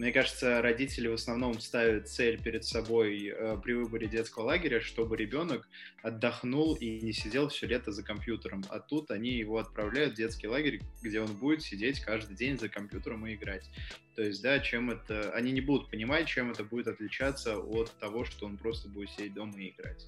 [0.00, 5.14] мне кажется, родители в основном ставят цель перед собой э, при выборе детского лагеря, чтобы
[5.14, 5.68] ребенок
[6.02, 8.64] отдохнул и не сидел все лето за компьютером.
[8.70, 12.70] А тут они его отправляют в детский лагерь, где он будет сидеть каждый день за
[12.70, 13.68] компьютером и играть.
[14.16, 15.32] То есть, да, чем это...
[15.32, 19.34] Они не будут понимать, чем это будет отличаться от того, что он просто будет сидеть
[19.34, 20.06] дома и играть.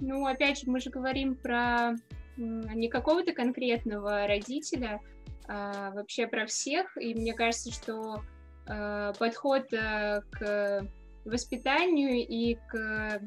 [0.00, 1.96] Ну, опять же, мы же говорим про
[2.38, 5.02] не какого-то конкретного родителя,
[5.46, 6.96] а, вообще про всех.
[6.96, 8.22] И мне кажется, что
[8.66, 10.86] подход а, к
[11.24, 13.20] воспитанию и к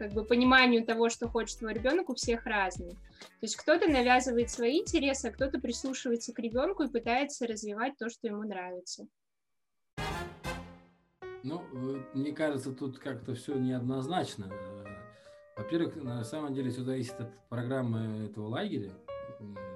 [0.00, 2.92] как бы пониманию того, что хочет твой ребенок, у всех разный.
[2.92, 8.08] То есть кто-то навязывает свои интересы, а кто-то прислушивается к ребенку и пытается развивать то,
[8.08, 9.06] что ему нравится.
[11.42, 14.50] Ну, э, мне кажется, тут как-то все неоднозначно.
[14.50, 14.84] Э,
[15.58, 18.92] во-первых, на самом деле все зависит от программы этого лагеря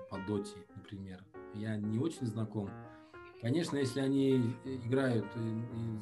[0.09, 1.23] по доте, например.
[1.53, 2.71] Я не очень знаком.
[3.45, 5.27] Конечно, если они играют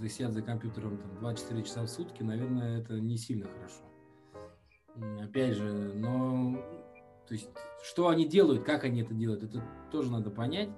[0.01, 3.83] и сидят за компьютером там, 24 часа в сутки, наверное, это не сильно хорошо.
[5.21, 6.57] Опять же, но
[7.27, 7.51] то есть,
[7.83, 10.69] что они делают, как они это делают, это тоже надо понять.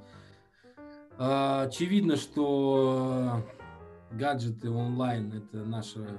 [1.19, 3.43] А, очевидно, что
[4.11, 6.19] гаджеты онлайн– это наше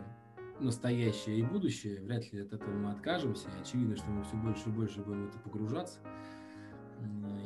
[0.60, 2.04] настоящее и будущее.
[2.04, 3.50] Вряд ли от этого мы откажемся.
[3.60, 6.02] Очевидно, что мы все больше и больше будем в это погружаться.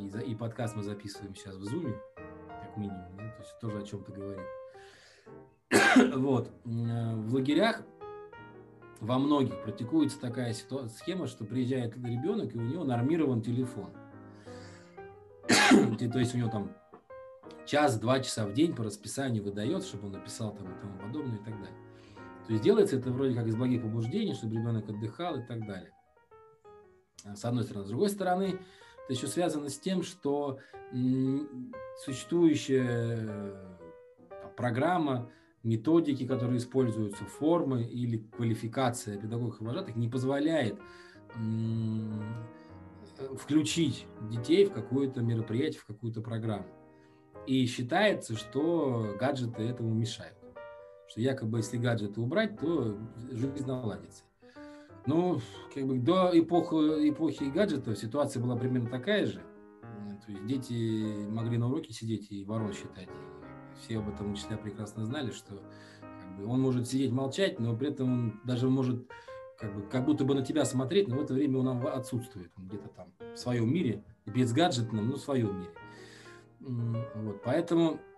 [0.02, 1.96] И, и подкаст мы записываем сейчас в Zoom,
[2.80, 3.16] минимум.
[3.18, 3.24] Да?
[3.24, 4.46] То есть тоже о чем-то говорит.
[6.16, 6.52] вот.
[6.64, 7.84] В лагерях
[9.00, 13.92] во многих практикуется такая схема, что приезжает ребенок, и у него нормирован телефон.
[15.48, 16.72] То есть у него там
[17.66, 21.44] час-два часа в день по расписанию выдает, чтобы он написал там и тому подобное и
[21.44, 21.78] так далее.
[22.48, 25.92] То есть делается это вроде как из благих побуждений, чтобы ребенок отдыхал и так далее.
[27.24, 27.86] С одной стороны.
[27.86, 28.60] С другой стороны,
[29.10, 30.60] это еще связано с тем, что
[31.98, 33.56] существующая
[34.56, 35.32] программа
[35.64, 40.80] методики, которые используются, формы или квалификация педагогов и вожатых не позволяет
[43.40, 46.68] включить детей в какое-то мероприятие, в какую-то программу.
[47.48, 50.38] И считается, что гаджеты этому мешают.
[51.08, 52.96] Что якобы если гаджеты убрать, то
[53.32, 54.24] жизнь наладится.
[55.06, 55.40] Ну,
[55.74, 59.42] как бы до эпохи, эпохи гаджетов ситуация была примерно такая же.
[60.26, 63.10] То есть дети могли на уроке сидеть и ворон считать,
[63.80, 65.56] все об этом учителя прекрасно знали, что
[66.02, 69.10] как бы, он может сидеть молчать, но при этом он даже может
[69.58, 72.52] как, бы, как будто бы на тебя смотреть, но в это время он отсутствует.
[72.58, 75.72] Он где-то там в своем мире, без гаджетном, но в своем мире.
[76.60, 78.09] Вот, поэтому э,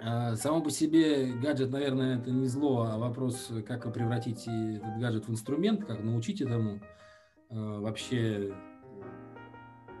[0.00, 5.30] само по себе гаджет, наверное, это не зло, а вопрос, как превратить этот гаджет в
[5.30, 6.80] инструмент, как научить этому
[7.50, 8.54] э, вообще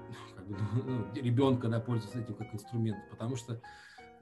[0.36, 3.04] как бы, ну, ребенка да, пользоваться этим как инструментом.
[3.10, 3.60] Потому что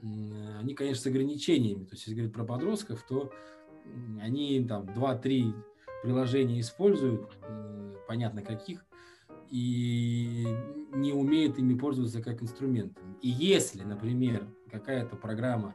[0.02, 1.84] они, конечно, с ограничениями.
[1.84, 3.30] То есть, если говорить про подростков, то
[4.20, 5.52] они там 2-3
[6.02, 7.36] приложения используют,
[8.08, 8.84] понятно каких,
[9.50, 10.46] и
[10.94, 13.16] не умеют ими пользоваться как инструментом.
[13.20, 15.74] И если, например, какая-то программа,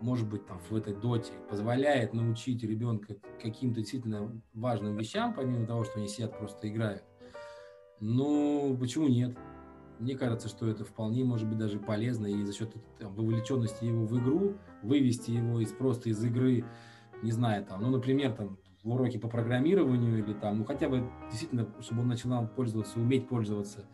[0.00, 5.84] может быть, там в этой доте позволяет научить ребенка каким-то действительно важным вещам, помимо того,
[5.84, 7.04] что они сидят просто играют,
[8.00, 9.36] ну, почему нет?
[9.98, 14.04] Мне кажется, что это вполне может быть даже полезно и за счет там, вовлеченности его
[14.04, 16.64] в игру, вывести его из просто из игры,
[17.22, 21.08] не знаю, там, ну, например, там, в уроке по программированию или там, ну, хотя бы
[21.30, 23.86] действительно, чтобы он начинал пользоваться, уметь пользоваться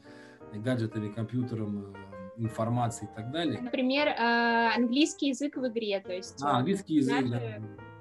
[0.53, 1.95] гаджетами, компьютером,
[2.41, 3.61] информацией и так далее.
[3.61, 6.43] Например, э, английский язык в игре, то есть...
[6.43, 7.41] А, английский язык, да.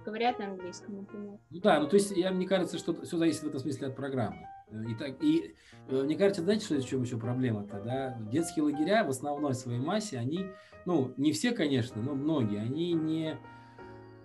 [0.06, 1.38] Говорят на английском, например.
[1.50, 3.96] Ну да, ну то есть, я, мне кажется, что все зависит в этом смысле от
[3.96, 4.48] программы.
[4.88, 5.56] И, так, и
[5.88, 8.18] э, мне кажется, знаете, что в чем еще проблема-то, да?
[8.32, 10.46] Детские лагеря в основной своей массе, они,
[10.86, 13.38] ну, не все, конечно, но многие, они не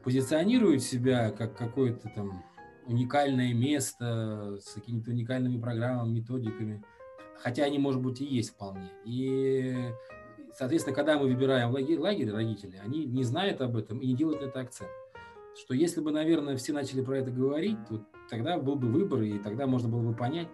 [0.05, 2.45] позиционируют себя как какое-то там
[2.87, 6.85] уникальное место с какими-то уникальными программами, методиками,
[7.39, 8.91] хотя они, может быть, и есть вполне.
[9.05, 9.91] И,
[10.55, 14.43] соответственно, когда мы выбираем лагерь, лагерь родители, они не знают об этом и не делают
[14.43, 14.91] это акцент.
[15.57, 19.39] Что если бы, наверное, все начали про это говорить, то тогда был бы выбор, и
[19.39, 20.49] тогда можно было бы понять.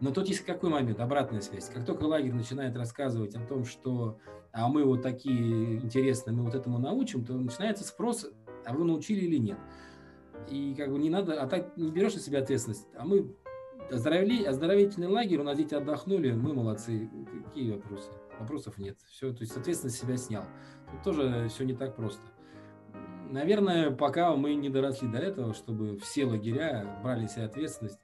[0.00, 1.68] Но тут есть какой момент, обратная связь.
[1.68, 4.18] Как только лагерь начинает рассказывать о том, что
[4.52, 8.30] а мы вот такие интересные, мы вот этому научим, то начинается спрос,
[8.64, 9.58] а вы научили или нет.
[10.48, 12.86] И как бы не надо, а так не берешь на себя ответственность.
[12.96, 13.34] А мы
[13.90, 17.10] оздоровительный лагерь, у нас дети отдохнули, мы молодцы.
[17.46, 18.10] Какие вопросы?
[18.38, 18.98] Вопросов нет.
[19.08, 20.44] Все, то есть ответственность себя снял.
[20.90, 22.22] Тут тоже все не так просто.
[23.30, 27.98] Наверное, пока мы не доросли до этого, чтобы все лагеря брали себе ответственность.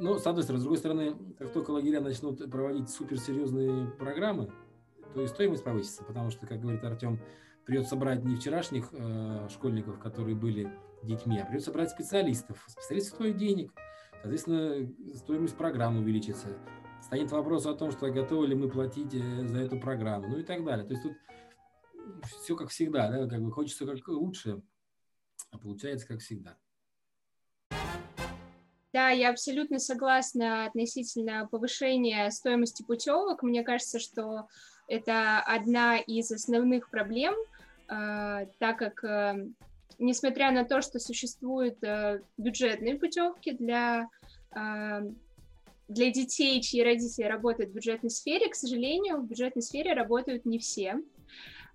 [0.00, 4.50] Но, с одной стороны, с другой стороны, как только лагеря начнут проводить суперсерьезные программы,
[5.14, 7.20] то и стоимость повысится, потому что, как говорит Артем,
[7.64, 10.70] придется брать не вчерашних э, школьников, которые были
[11.02, 12.64] детьми, а придется брать специалистов.
[12.66, 13.72] Специалисты стоят денег,
[14.22, 16.48] соответственно, стоимость программы увеличится.
[17.02, 20.42] Станет вопрос о том, что готовы ли мы платить э, за эту программу, ну и
[20.42, 20.84] так далее.
[20.86, 21.12] То есть тут
[22.40, 24.62] все как всегда, да, как бы хочется как лучше,
[25.50, 26.56] а получается как всегда.
[28.92, 33.42] Да, я абсолютно согласна относительно повышения стоимости путевок.
[33.42, 34.48] Мне кажется, что
[34.88, 37.34] Это одна из основных проблем,
[37.88, 39.04] так как,
[39.98, 41.78] несмотря на то, что существуют
[42.36, 44.08] бюджетные путевки для
[45.88, 50.58] для детей, чьи родители работают в бюджетной сфере, к сожалению, в бюджетной сфере работают не
[50.58, 51.00] все.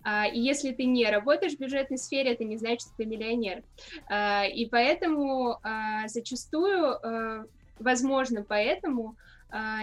[0.04, 3.64] А, и если ты не работаешь в бюджетной сфере, это не значит, что ты миллионер.
[4.10, 7.00] А, и поэтому а, зачастую,
[7.80, 9.16] возможно, поэтому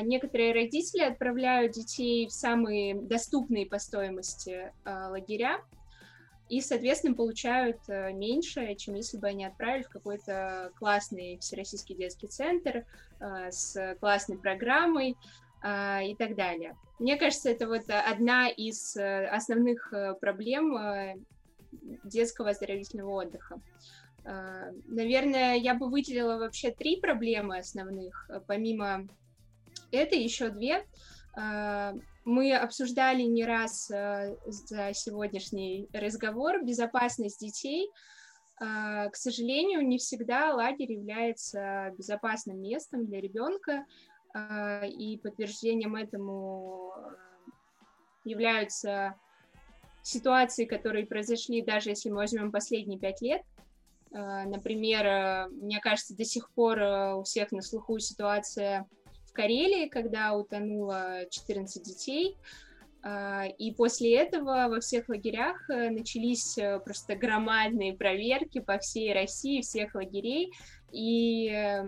[0.03, 5.61] некоторые родители отправляют детей в самые доступные по стоимости лагеря,
[6.49, 12.85] и, соответственно, получают меньше, чем если бы они отправили в какой-то классный всероссийский детский центр
[13.21, 15.17] с классной программой,
[15.61, 16.77] а, и так далее.
[17.01, 21.17] Мне кажется, это вот одна из э, основных э, проблем э,
[22.05, 23.61] детского оздоровительного отдыха.
[24.25, 29.09] Наверное, я бы выделила вообще три проблемы основных, помимо
[29.91, 30.85] этой еще две.
[32.29, 37.91] Мы обсуждали не раз за сегодняшний разговор безопасность детей.
[38.59, 43.87] К сожалению, не всегда лагерь является безопасным местом для ребенка.
[44.35, 47.51] А, и подтверждением этому э,
[48.25, 49.15] являются
[50.03, 53.43] ситуации, которые произошли, даже если мы возьмем последние пять лет.
[54.11, 58.87] Например, э, мне кажется, до сих пор э, у всех на слуху ситуация
[59.39, 62.37] Карелии, когда утонуло 14 детей.
[63.05, 69.95] А, и после этого во всех лагерях начались просто громадные проверки по всей России, всех
[69.95, 70.53] лагерей.
[70.91, 71.85] И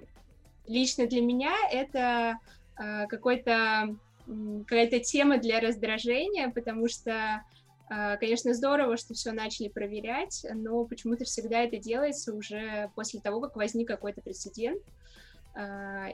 [0.71, 2.39] лично для меня это
[2.79, 3.97] э, какой-то
[4.27, 7.43] какая-то тема для раздражения, потому что,
[7.91, 13.41] э, конечно, здорово, что все начали проверять, но почему-то всегда это делается уже после того,
[13.41, 14.91] как возник какой-то прецедент, э,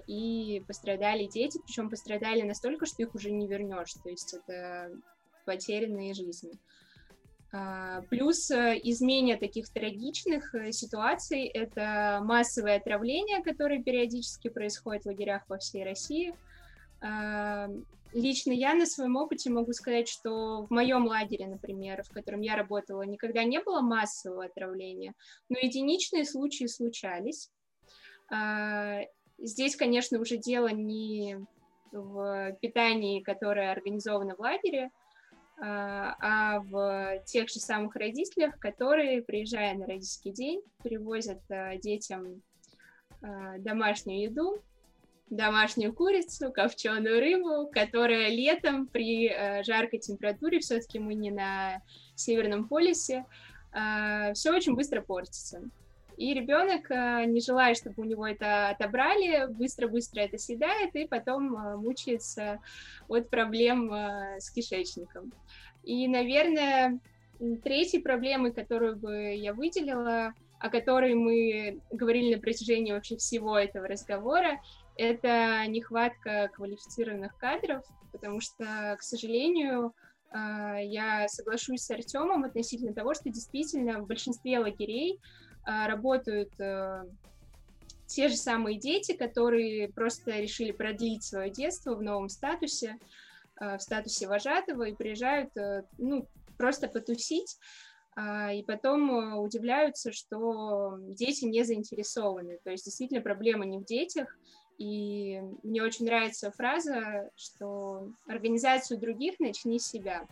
[0.07, 4.91] и пострадали дети, причем пострадали настолько, что их уже не вернешь, то есть это
[5.45, 6.59] потерянные жизни.
[7.53, 15.07] А, плюс э, изменение таких трагичных э, ситуаций— это массовое отравление, которое периодически происходит в
[15.07, 16.35] лагерях по всей России.
[17.01, 17.69] А,
[18.13, 22.57] лично я на своем опыте могу сказать, что в моем лагере, например, в котором я
[22.57, 25.15] работала, никогда не было массового отравления,
[25.49, 27.51] но единичные случаи случались.
[29.39, 31.45] Здесь, конечно, уже дело не
[31.93, 34.91] в питании, которое организовано в лагере,
[35.59, 42.43] а, а в тех же самых родителях, которые, приезжая на родительский день, привозят а, детям
[43.23, 44.63] а, домашнюю еду,
[45.31, 49.29] домашнюю курицу, копченую рыбу, которая летом при
[49.65, 51.83] жаркой температуре, все-таки мы не на
[52.15, 53.25] Северном полюсе,
[54.35, 55.63] все очень быстро портится.
[56.17, 62.61] И ребенок, не желая, чтобы у него это отобрали, быстро-быстро это съедает и потом мучается
[63.09, 65.33] от проблем с кишечником.
[65.83, 66.99] И, наверное,
[67.63, 73.87] третьей проблемой, которую бы я выделила, о которой мы говорили на протяжении вообще всего этого
[73.87, 74.61] разговора,
[74.97, 79.93] это нехватка квалифицированных кадров, потому что, к сожалению,
[80.33, 85.21] я соглашусь с Артемом относительно того, что действительно в большинстве лагерей
[85.67, 87.05] работают э,
[88.07, 92.97] те же самые дети, которые просто решили продлить свое детство в новом статусе,
[93.59, 96.27] Э, в статусе вожатого и приезжают, э, ну,
[96.59, 97.57] просто потусить,
[98.15, 102.59] а, и потом удивляются, что дети не заинтересованы.
[102.65, 104.39] То есть действительно проблема не в детях,
[104.79, 110.27] и мне очень нравится фраза, что организацию других начни с себя.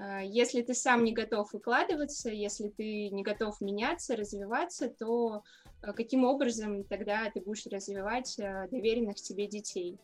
[0.00, 5.42] А, если ты сам не готов выкладываться, если ты не готов меняться, развиваться, то
[5.82, 9.98] каким образом тогда ты будешь развивать доверенных тебе детей?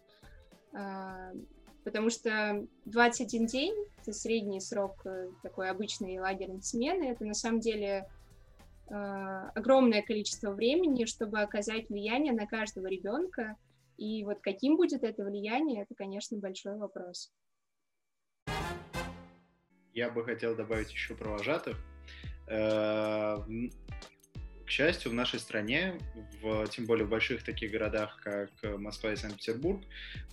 [0.74, 1.32] А,
[1.84, 7.60] потому что 21 день, это средний срок э, такой обычной лагерной смены, это на самом
[7.60, 8.08] деле
[8.88, 13.56] огромное количество времени, чтобы оказать влияние на каждого ребенка.
[13.96, 17.32] И вот каким будет это влияние, это, конечно, большой вопрос.
[19.96, 21.78] Я бы хотел добавить еще про вожатых.
[22.48, 23.38] Э,
[24.66, 25.98] к счастью, в нашей стране,
[26.42, 29.82] в, тем более в больших таких городах, как Москва и Санкт-Петербург,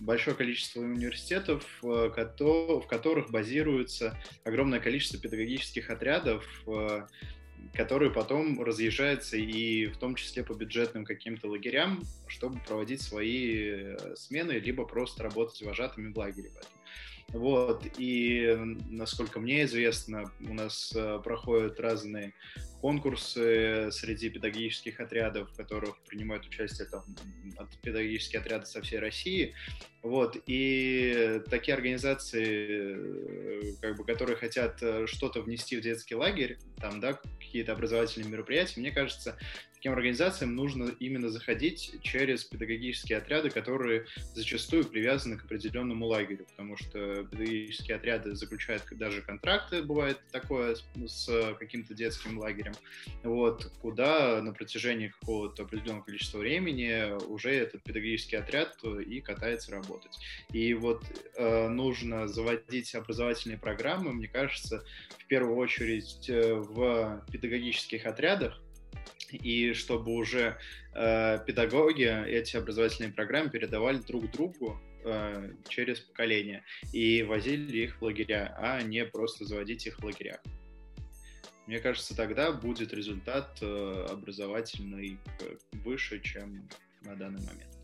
[0.00, 7.06] большое количество университетов, э, в которых базируется огромное количество педагогических отрядов, э,
[7.72, 14.52] которые потом разъезжаются и в том числе по бюджетным каким-то лагерям, чтобы проводить свои смены,
[14.52, 16.50] либо просто работать вожатыми в лагере.
[17.34, 18.56] Вот, и,
[18.88, 22.32] насколько мне известно, у нас э, проходят разные
[22.80, 27.02] конкурсы среди педагогических отрядов, в которых принимают участие там,
[27.82, 29.52] педагогические отряды со всей России.
[30.02, 36.58] Вот, и такие организации, э, как бы, которые хотят э, что-то внести в детский лагерь,
[36.76, 39.36] там, да, какие-то образовательные мероприятия, мне кажется,
[39.84, 46.78] таким организациям нужно именно заходить через педагогические отряды, которые зачастую привязаны к определенному лагерю, потому
[46.78, 50.76] что педагогические отряды заключают даже контракты, бывает такое,
[51.06, 52.72] с каким-то детским лагерем,
[53.24, 60.16] вот, куда на протяжении какого-то определенного количества времени уже этот педагогический отряд и катается работать.
[60.50, 61.04] И вот
[61.36, 64.82] э, нужно заводить образовательные программы, мне кажется,
[65.18, 68.63] в первую очередь э, в педагогических отрядах,
[69.32, 70.58] и чтобы уже
[70.94, 78.02] э, педагоги эти образовательные программы передавали друг другу э, через поколения и возили их в
[78.04, 80.40] лагеря, а не просто заводить их в лагерях.
[81.66, 85.18] Мне кажется, тогда будет результат э, образовательный
[85.84, 86.68] выше, чем
[87.02, 87.74] на данный момент.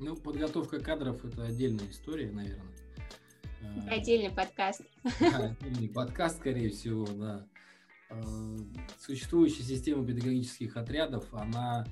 [0.00, 2.74] Ну, подготовка кадров это отдельная история, наверное.
[3.90, 4.82] Отдельный подкаст.
[5.20, 7.46] отдельный подкаст, скорее всего, да.
[8.10, 8.22] Э,
[8.98, 11.86] существующая система педагогических отрядов, она,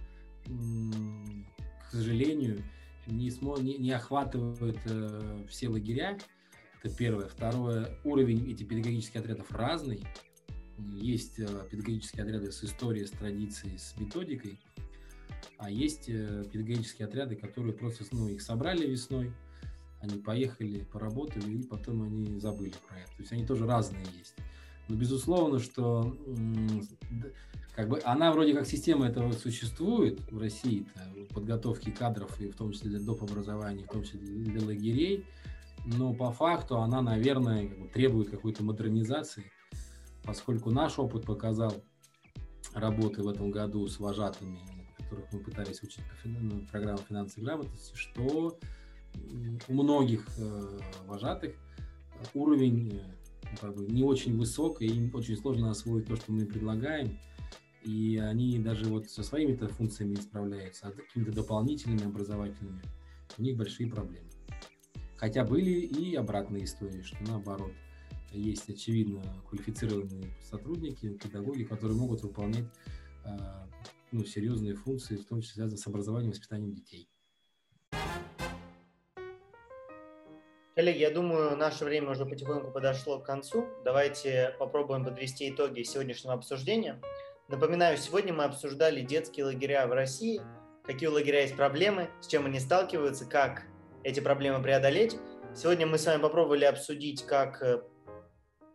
[0.44, 2.62] к сожалению,
[3.06, 6.18] не, смо, не, не охватывает э, все лагеря.
[6.82, 7.28] Это первое.
[7.28, 10.04] Второе, уровень этих педагогических отрядов разный.
[10.78, 14.58] Есть э, педагогические отряды с историей, с традицией, с методикой,
[15.58, 19.32] а есть э, педагогические отряды, которые просто ну, их собрали весной,
[20.00, 23.10] они поехали, поработали, и потом они забыли про это.
[23.10, 24.34] То есть они тоже разные есть.
[24.88, 26.16] Но безусловно, что
[27.74, 30.86] как бы она вроде как система этого существует в России,
[31.32, 33.22] подготовки кадров, и в том числе для доп.
[33.22, 35.24] образования, в том числе для лагерей,
[35.84, 39.50] но по факту она, наверное, как бы требует какой-то модернизации,
[40.22, 41.82] поскольку наш опыт показал
[42.74, 44.60] работы в этом году с вожатыми,
[44.96, 46.66] которых мы пытались учить по фин...
[46.70, 48.58] программам финансовой грамотности, что
[49.68, 51.54] у многих э, вожатых
[52.34, 53.21] уровень э,
[53.60, 57.18] как бы не очень высок, и им очень сложно освоить то, что мы предлагаем.
[57.84, 62.82] И они даже вот со своими-то функциями не справляются, а какими-то дополнительными образовательными
[63.38, 64.28] у них большие проблемы.
[65.16, 67.72] Хотя были и обратные истории, что наоборот,
[68.32, 72.66] есть очевидно квалифицированные сотрудники, педагоги, которые могут выполнять
[73.24, 73.68] а,
[74.10, 77.08] ну, серьезные функции, в том числе связанные с образованием и воспитанием детей.
[80.74, 83.66] Коллеги, я думаю, наше время уже потихоньку подошло к концу.
[83.84, 86.98] Давайте попробуем подвести итоги сегодняшнего обсуждения.
[87.48, 90.40] Напоминаю, сегодня мы обсуждали детские лагеря в России,
[90.84, 93.64] какие у лагеря есть проблемы, с чем они сталкиваются, как
[94.02, 95.18] эти проблемы преодолеть.
[95.54, 97.82] Сегодня мы с вами попробовали обсудить как э,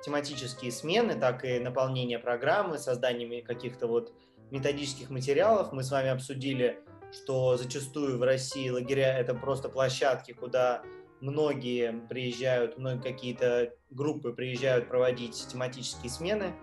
[0.03, 4.13] тематические смены, так и наполнение программы, созданием каких-то вот
[4.51, 5.73] методических материалов.
[5.73, 6.79] Мы с вами обсудили,
[7.11, 10.83] что зачастую в России лагеря– это просто площадки, куда
[11.21, 16.53] многие приезжают, многие какие-то группы приезжают проводить тематические смены.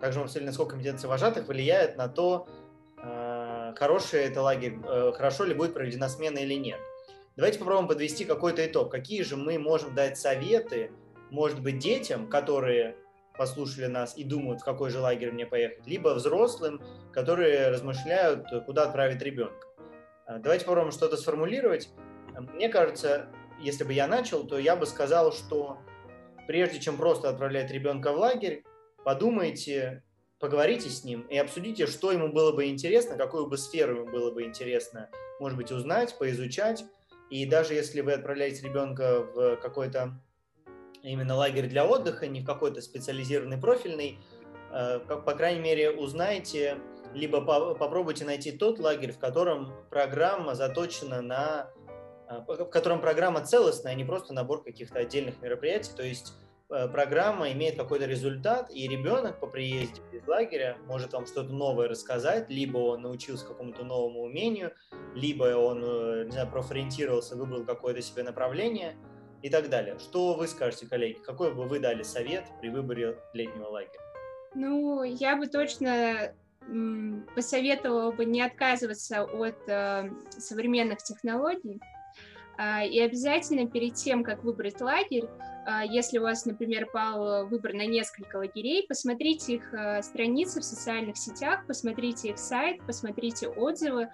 [0.00, 2.48] Также мы обсудили, насколько компетенция вожатых влияет на то,
[3.02, 6.78] э, хороший это лагерь, э, хорошо ли будет проведена смена или нет.
[7.36, 8.90] Давайте попробуем подвести какой-то итог.
[8.90, 10.90] Какие же мы можем дать советы,
[11.30, 12.96] может быть, детям, которые
[13.38, 16.82] послушали нас и думают, в какой же лагерь мне поехать, либо взрослым,
[17.12, 19.66] которые размышляют, куда отправить ребенка.
[20.26, 21.90] Э, давайте попробуем что-то сформулировать.
[22.54, 23.26] Мне кажется,
[23.62, 25.78] если бы я начал, то я бы сказал, что
[26.46, 28.64] прежде чем просто отправлять ребенка в лагерь,
[29.04, 30.02] подумайте,
[30.38, 34.30] поговорите с ним и обсудите, что ему было бы интересно, какую бы сферу ему было
[34.32, 36.84] бы интересно, может быть, узнать, поизучать.
[37.30, 40.20] И даже если вы отправляете ребенка в какой-то
[41.02, 44.18] именно лагерь для отдыха, не в какой-то специализированный профильный,
[44.72, 46.78] э, по крайней мере, узнайте,
[47.14, 47.40] либо
[47.74, 51.70] попробуйте найти тот лагерь, в котором программа заточена на
[52.30, 55.90] в котором программа целостная, а не просто набор каких-то отдельных мероприятий.
[55.96, 56.32] То есть
[56.70, 61.88] э, программа имеет какой-то результат, и ребенок по приезде из лагеря может вам что-то новое
[61.88, 64.72] рассказать, либо он научился какому-то новому умению,
[65.14, 68.96] либо он, э, не знаю, профориентировался, выбрал какое-то себе направление
[69.42, 69.98] и так далее.
[69.98, 71.18] Что вы скажете, коллеги?
[71.18, 74.00] Какой бы вы дали совет при выборе летнего лагеря?
[74.54, 76.32] Ну, я бы точно
[77.34, 81.99] посоветовала бы не отказываться от э, современных технологий, а,
[82.58, 85.28] и обязательно перед тем, как выбрать лагерь,
[85.66, 90.64] а, если у вас, например, пал выбор на несколько лагерей, посмотрите их а, страницы в
[90.64, 94.08] социальных сетях, посмотрите их сайт, посмотрите отзывы,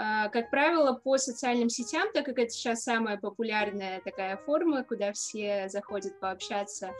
[0.00, 5.12] А, как правило, по социальным сетям, так как это сейчас самая популярная такая форма, куда
[5.12, 6.92] все заходят пообщаться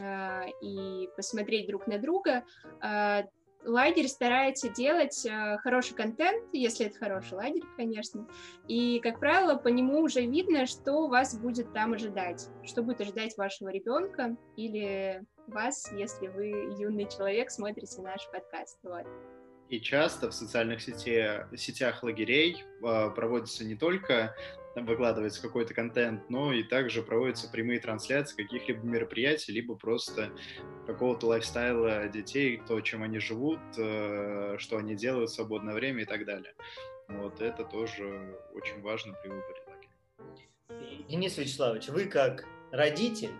[0.00, 2.42] а, и посмотреть друг на друга,
[2.80, 3.24] а,
[3.64, 5.26] лагерь старается делать
[5.62, 8.26] хороший контент, если это хороший лагерь, конечно.
[8.68, 13.36] И, как правило, по нему уже видно, что вас будет там ожидать, что будет ожидать
[13.36, 16.48] вашего ребенка или вас, если вы
[16.78, 18.78] юный человек, смотрите наш подкаст.
[18.82, 19.06] Вот.
[19.68, 24.34] И часто в социальных сети, сетях лагерей э, проводится не только
[24.74, 30.30] выкладывается какой-то контент, но и также проводятся прямые трансляции каких-либо мероприятий, либо просто
[30.86, 36.06] какого-то лайфстайла детей, то, чем они живут, э, что они делают в свободное время и
[36.06, 36.54] так далее.
[37.08, 41.06] Вот это тоже очень важно при выборе лагеря.
[41.08, 43.32] Денис Вячеславович, вы как родитель,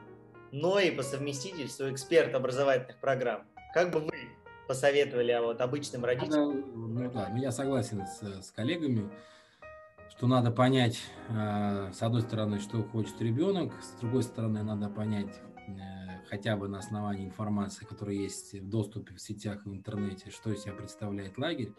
[0.51, 4.12] но и по совместительству эксперт образовательных программ, как бы вы
[4.68, 6.62] посоветовали а вот обычным родителям?
[6.74, 9.11] Ну да, ну, я согласен с, с коллегами,
[10.23, 15.35] что надо понять, э, с одной стороны, что хочет ребенок, с другой стороны, надо понять
[15.66, 15.73] э,
[16.31, 20.62] хотя бы на основании информации, которая есть в доступе в сетях в интернете, что из
[20.62, 21.73] себя представляет лагерь.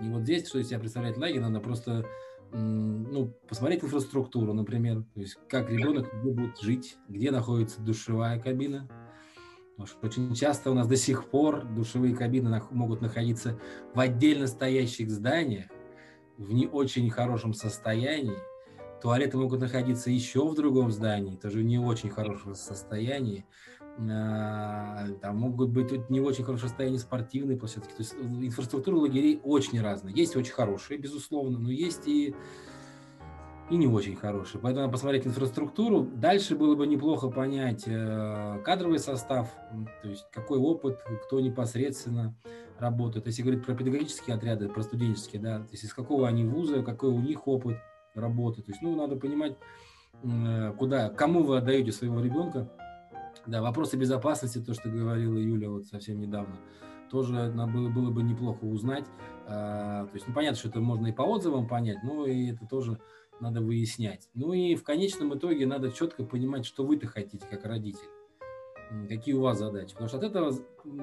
[0.00, 2.04] И вот здесь, что из себя представляет лагерь, надо просто
[2.50, 8.88] ну, посмотреть инфраструктуру, например, то есть как ребенок где будет жить, где находится душевая кабина,
[10.02, 13.56] очень часто у нас до сих пор душевые кабины могут находиться
[13.94, 15.66] в отдельно стоящих зданиях,
[16.38, 18.38] в не очень хорошем состоянии.
[19.02, 23.44] Туалеты могут находиться еще в другом здании, тоже в не очень хорошем состоянии.
[24.10, 27.90] А, там могут быть не очень хорошее состояние спортивные площадки.
[27.90, 30.12] То есть инфраструктура лагерей очень разная.
[30.12, 32.34] Есть очень хорошие, безусловно, но есть и
[33.70, 34.60] и не очень хороший.
[34.60, 36.02] Поэтому надо посмотреть инфраструктуру.
[36.02, 39.48] Дальше было бы неплохо понять э, кадровый состав,
[40.02, 42.34] то есть какой опыт, кто непосредственно
[42.78, 43.26] работает.
[43.26, 47.10] Если говорить про педагогические отряды, про студенческие, да, то есть из какого они вуза, какой
[47.10, 47.76] у них опыт
[48.14, 48.62] работы.
[48.62, 49.56] То есть, ну, надо понимать,
[50.22, 52.70] э, куда, кому вы отдаете своего ребенка.
[53.46, 56.56] Да, вопросы безопасности, то, что говорила Юля вот совсем недавно,
[57.10, 59.04] тоже было, было бы неплохо узнать.
[59.46, 62.66] А, то есть, ну, понятно, что это можно и по отзывам понять, но и это
[62.66, 62.98] тоже
[63.40, 64.28] надо выяснять.
[64.34, 68.08] Ну и в конечном итоге надо четко понимать, что вы-то хотите как родитель.
[69.08, 69.92] Какие у вас задачи.
[69.92, 70.52] Потому что от этого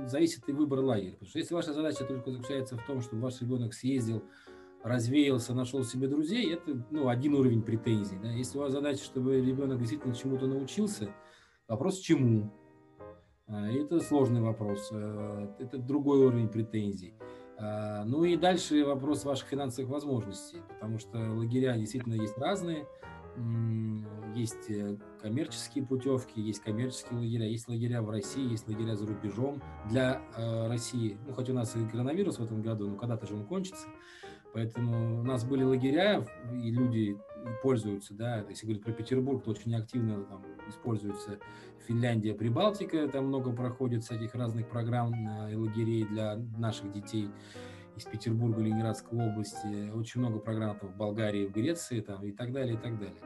[0.08, 1.14] зависит и выбор лагеря.
[1.14, 4.24] Потому что если ваша задача только заключается в том, чтобы ваш ребенок съездил,
[4.84, 8.18] развеялся, нашел себе друзей, это ну, один уровень претензий.
[8.22, 8.30] Да?
[8.32, 11.10] Если у вас задача, чтобы ребенок действительно чему-то научился,
[11.68, 12.52] вопрос чему?
[13.48, 14.90] А, это сложный вопрос.
[14.92, 17.14] Э, это другой уровень претензий.
[17.58, 22.88] А, ну и дальше вопрос ваших финансовых возможностей, потому что лагеря действительно есть разные.
[24.36, 29.62] Есть э, коммерческие путевки, есть коммерческие лагеря, есть лагеря в России, есть лагеря за рубежом.
[29.90, 33.36] Для э, России, ну хоть у нас и коронавирус в этом году, но когда-то же
[33.36, 33.88] он кончится.
[34.54, 37.18] Поэтому у нас были лагеря, и люди
[37.64, 41.40] пользуются, да, если говорить про Петербург, то очень активно там используется
[41.88, 47.30] Финляндия, Прибалтика, там много проходит всяких разных программ и лагерей для наших детей
[48.02, 52.52] из Петербурга, Ленинградской области, очень много программ там, в Болгарии, в Греции там, и так
[52.52, 53.22] далее, и так далее.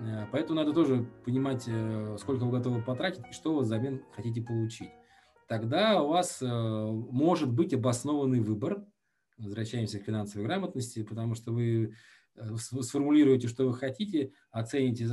[0.00, 4.42] Э, поэтому надо тоже понимать, э, сколько вы готовы потратить и что вы взамен хотите
[4.42, 4.90] получить.
[5.48, 8.84] Тогда у вас э, может быть обоснованный выбор,
[9.38, 11.94] возвращаемся к финансовой грамотности, потому что вы
[12.56, 15.06] сформулируете, что вы хотите, оцените,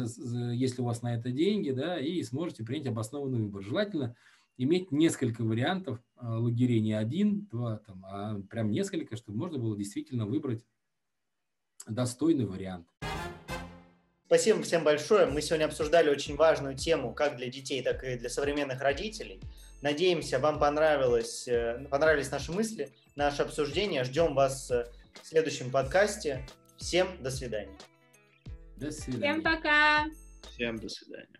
[0.53, 3.61] если у вас на это деньги, да, и сможете принять обоснованный выбор.
[3.61, 4.15] Желательно
[4.59, 9.75] иметь несколько вариантов а, лагерей, не один, два, там, а прям несколько, чтобы можно было
[9.75, 10.65] действительно выбрать
[11.87, 12.87] достойный вариант.
[14.25, 15.25] Спасибо всем большое.
[15.25, 19.39] Мы сегодня обсуждали очень важную тему как для детей, так и для современных родителей.
[19.81, 24.03] Надеемся, вам понравилось, э, понравились наши мысли, наше обсуждение.
[24.03, 24.85] Ждем вас э,
[25.23, 26.45] в следующем подкасте.
[26.77, 27.77] Всем до свидания.
[28.75, 29.31] До свидания.
[29.31, 30.05] Всем пока.
[30.51, 31.38] Всем до свидания.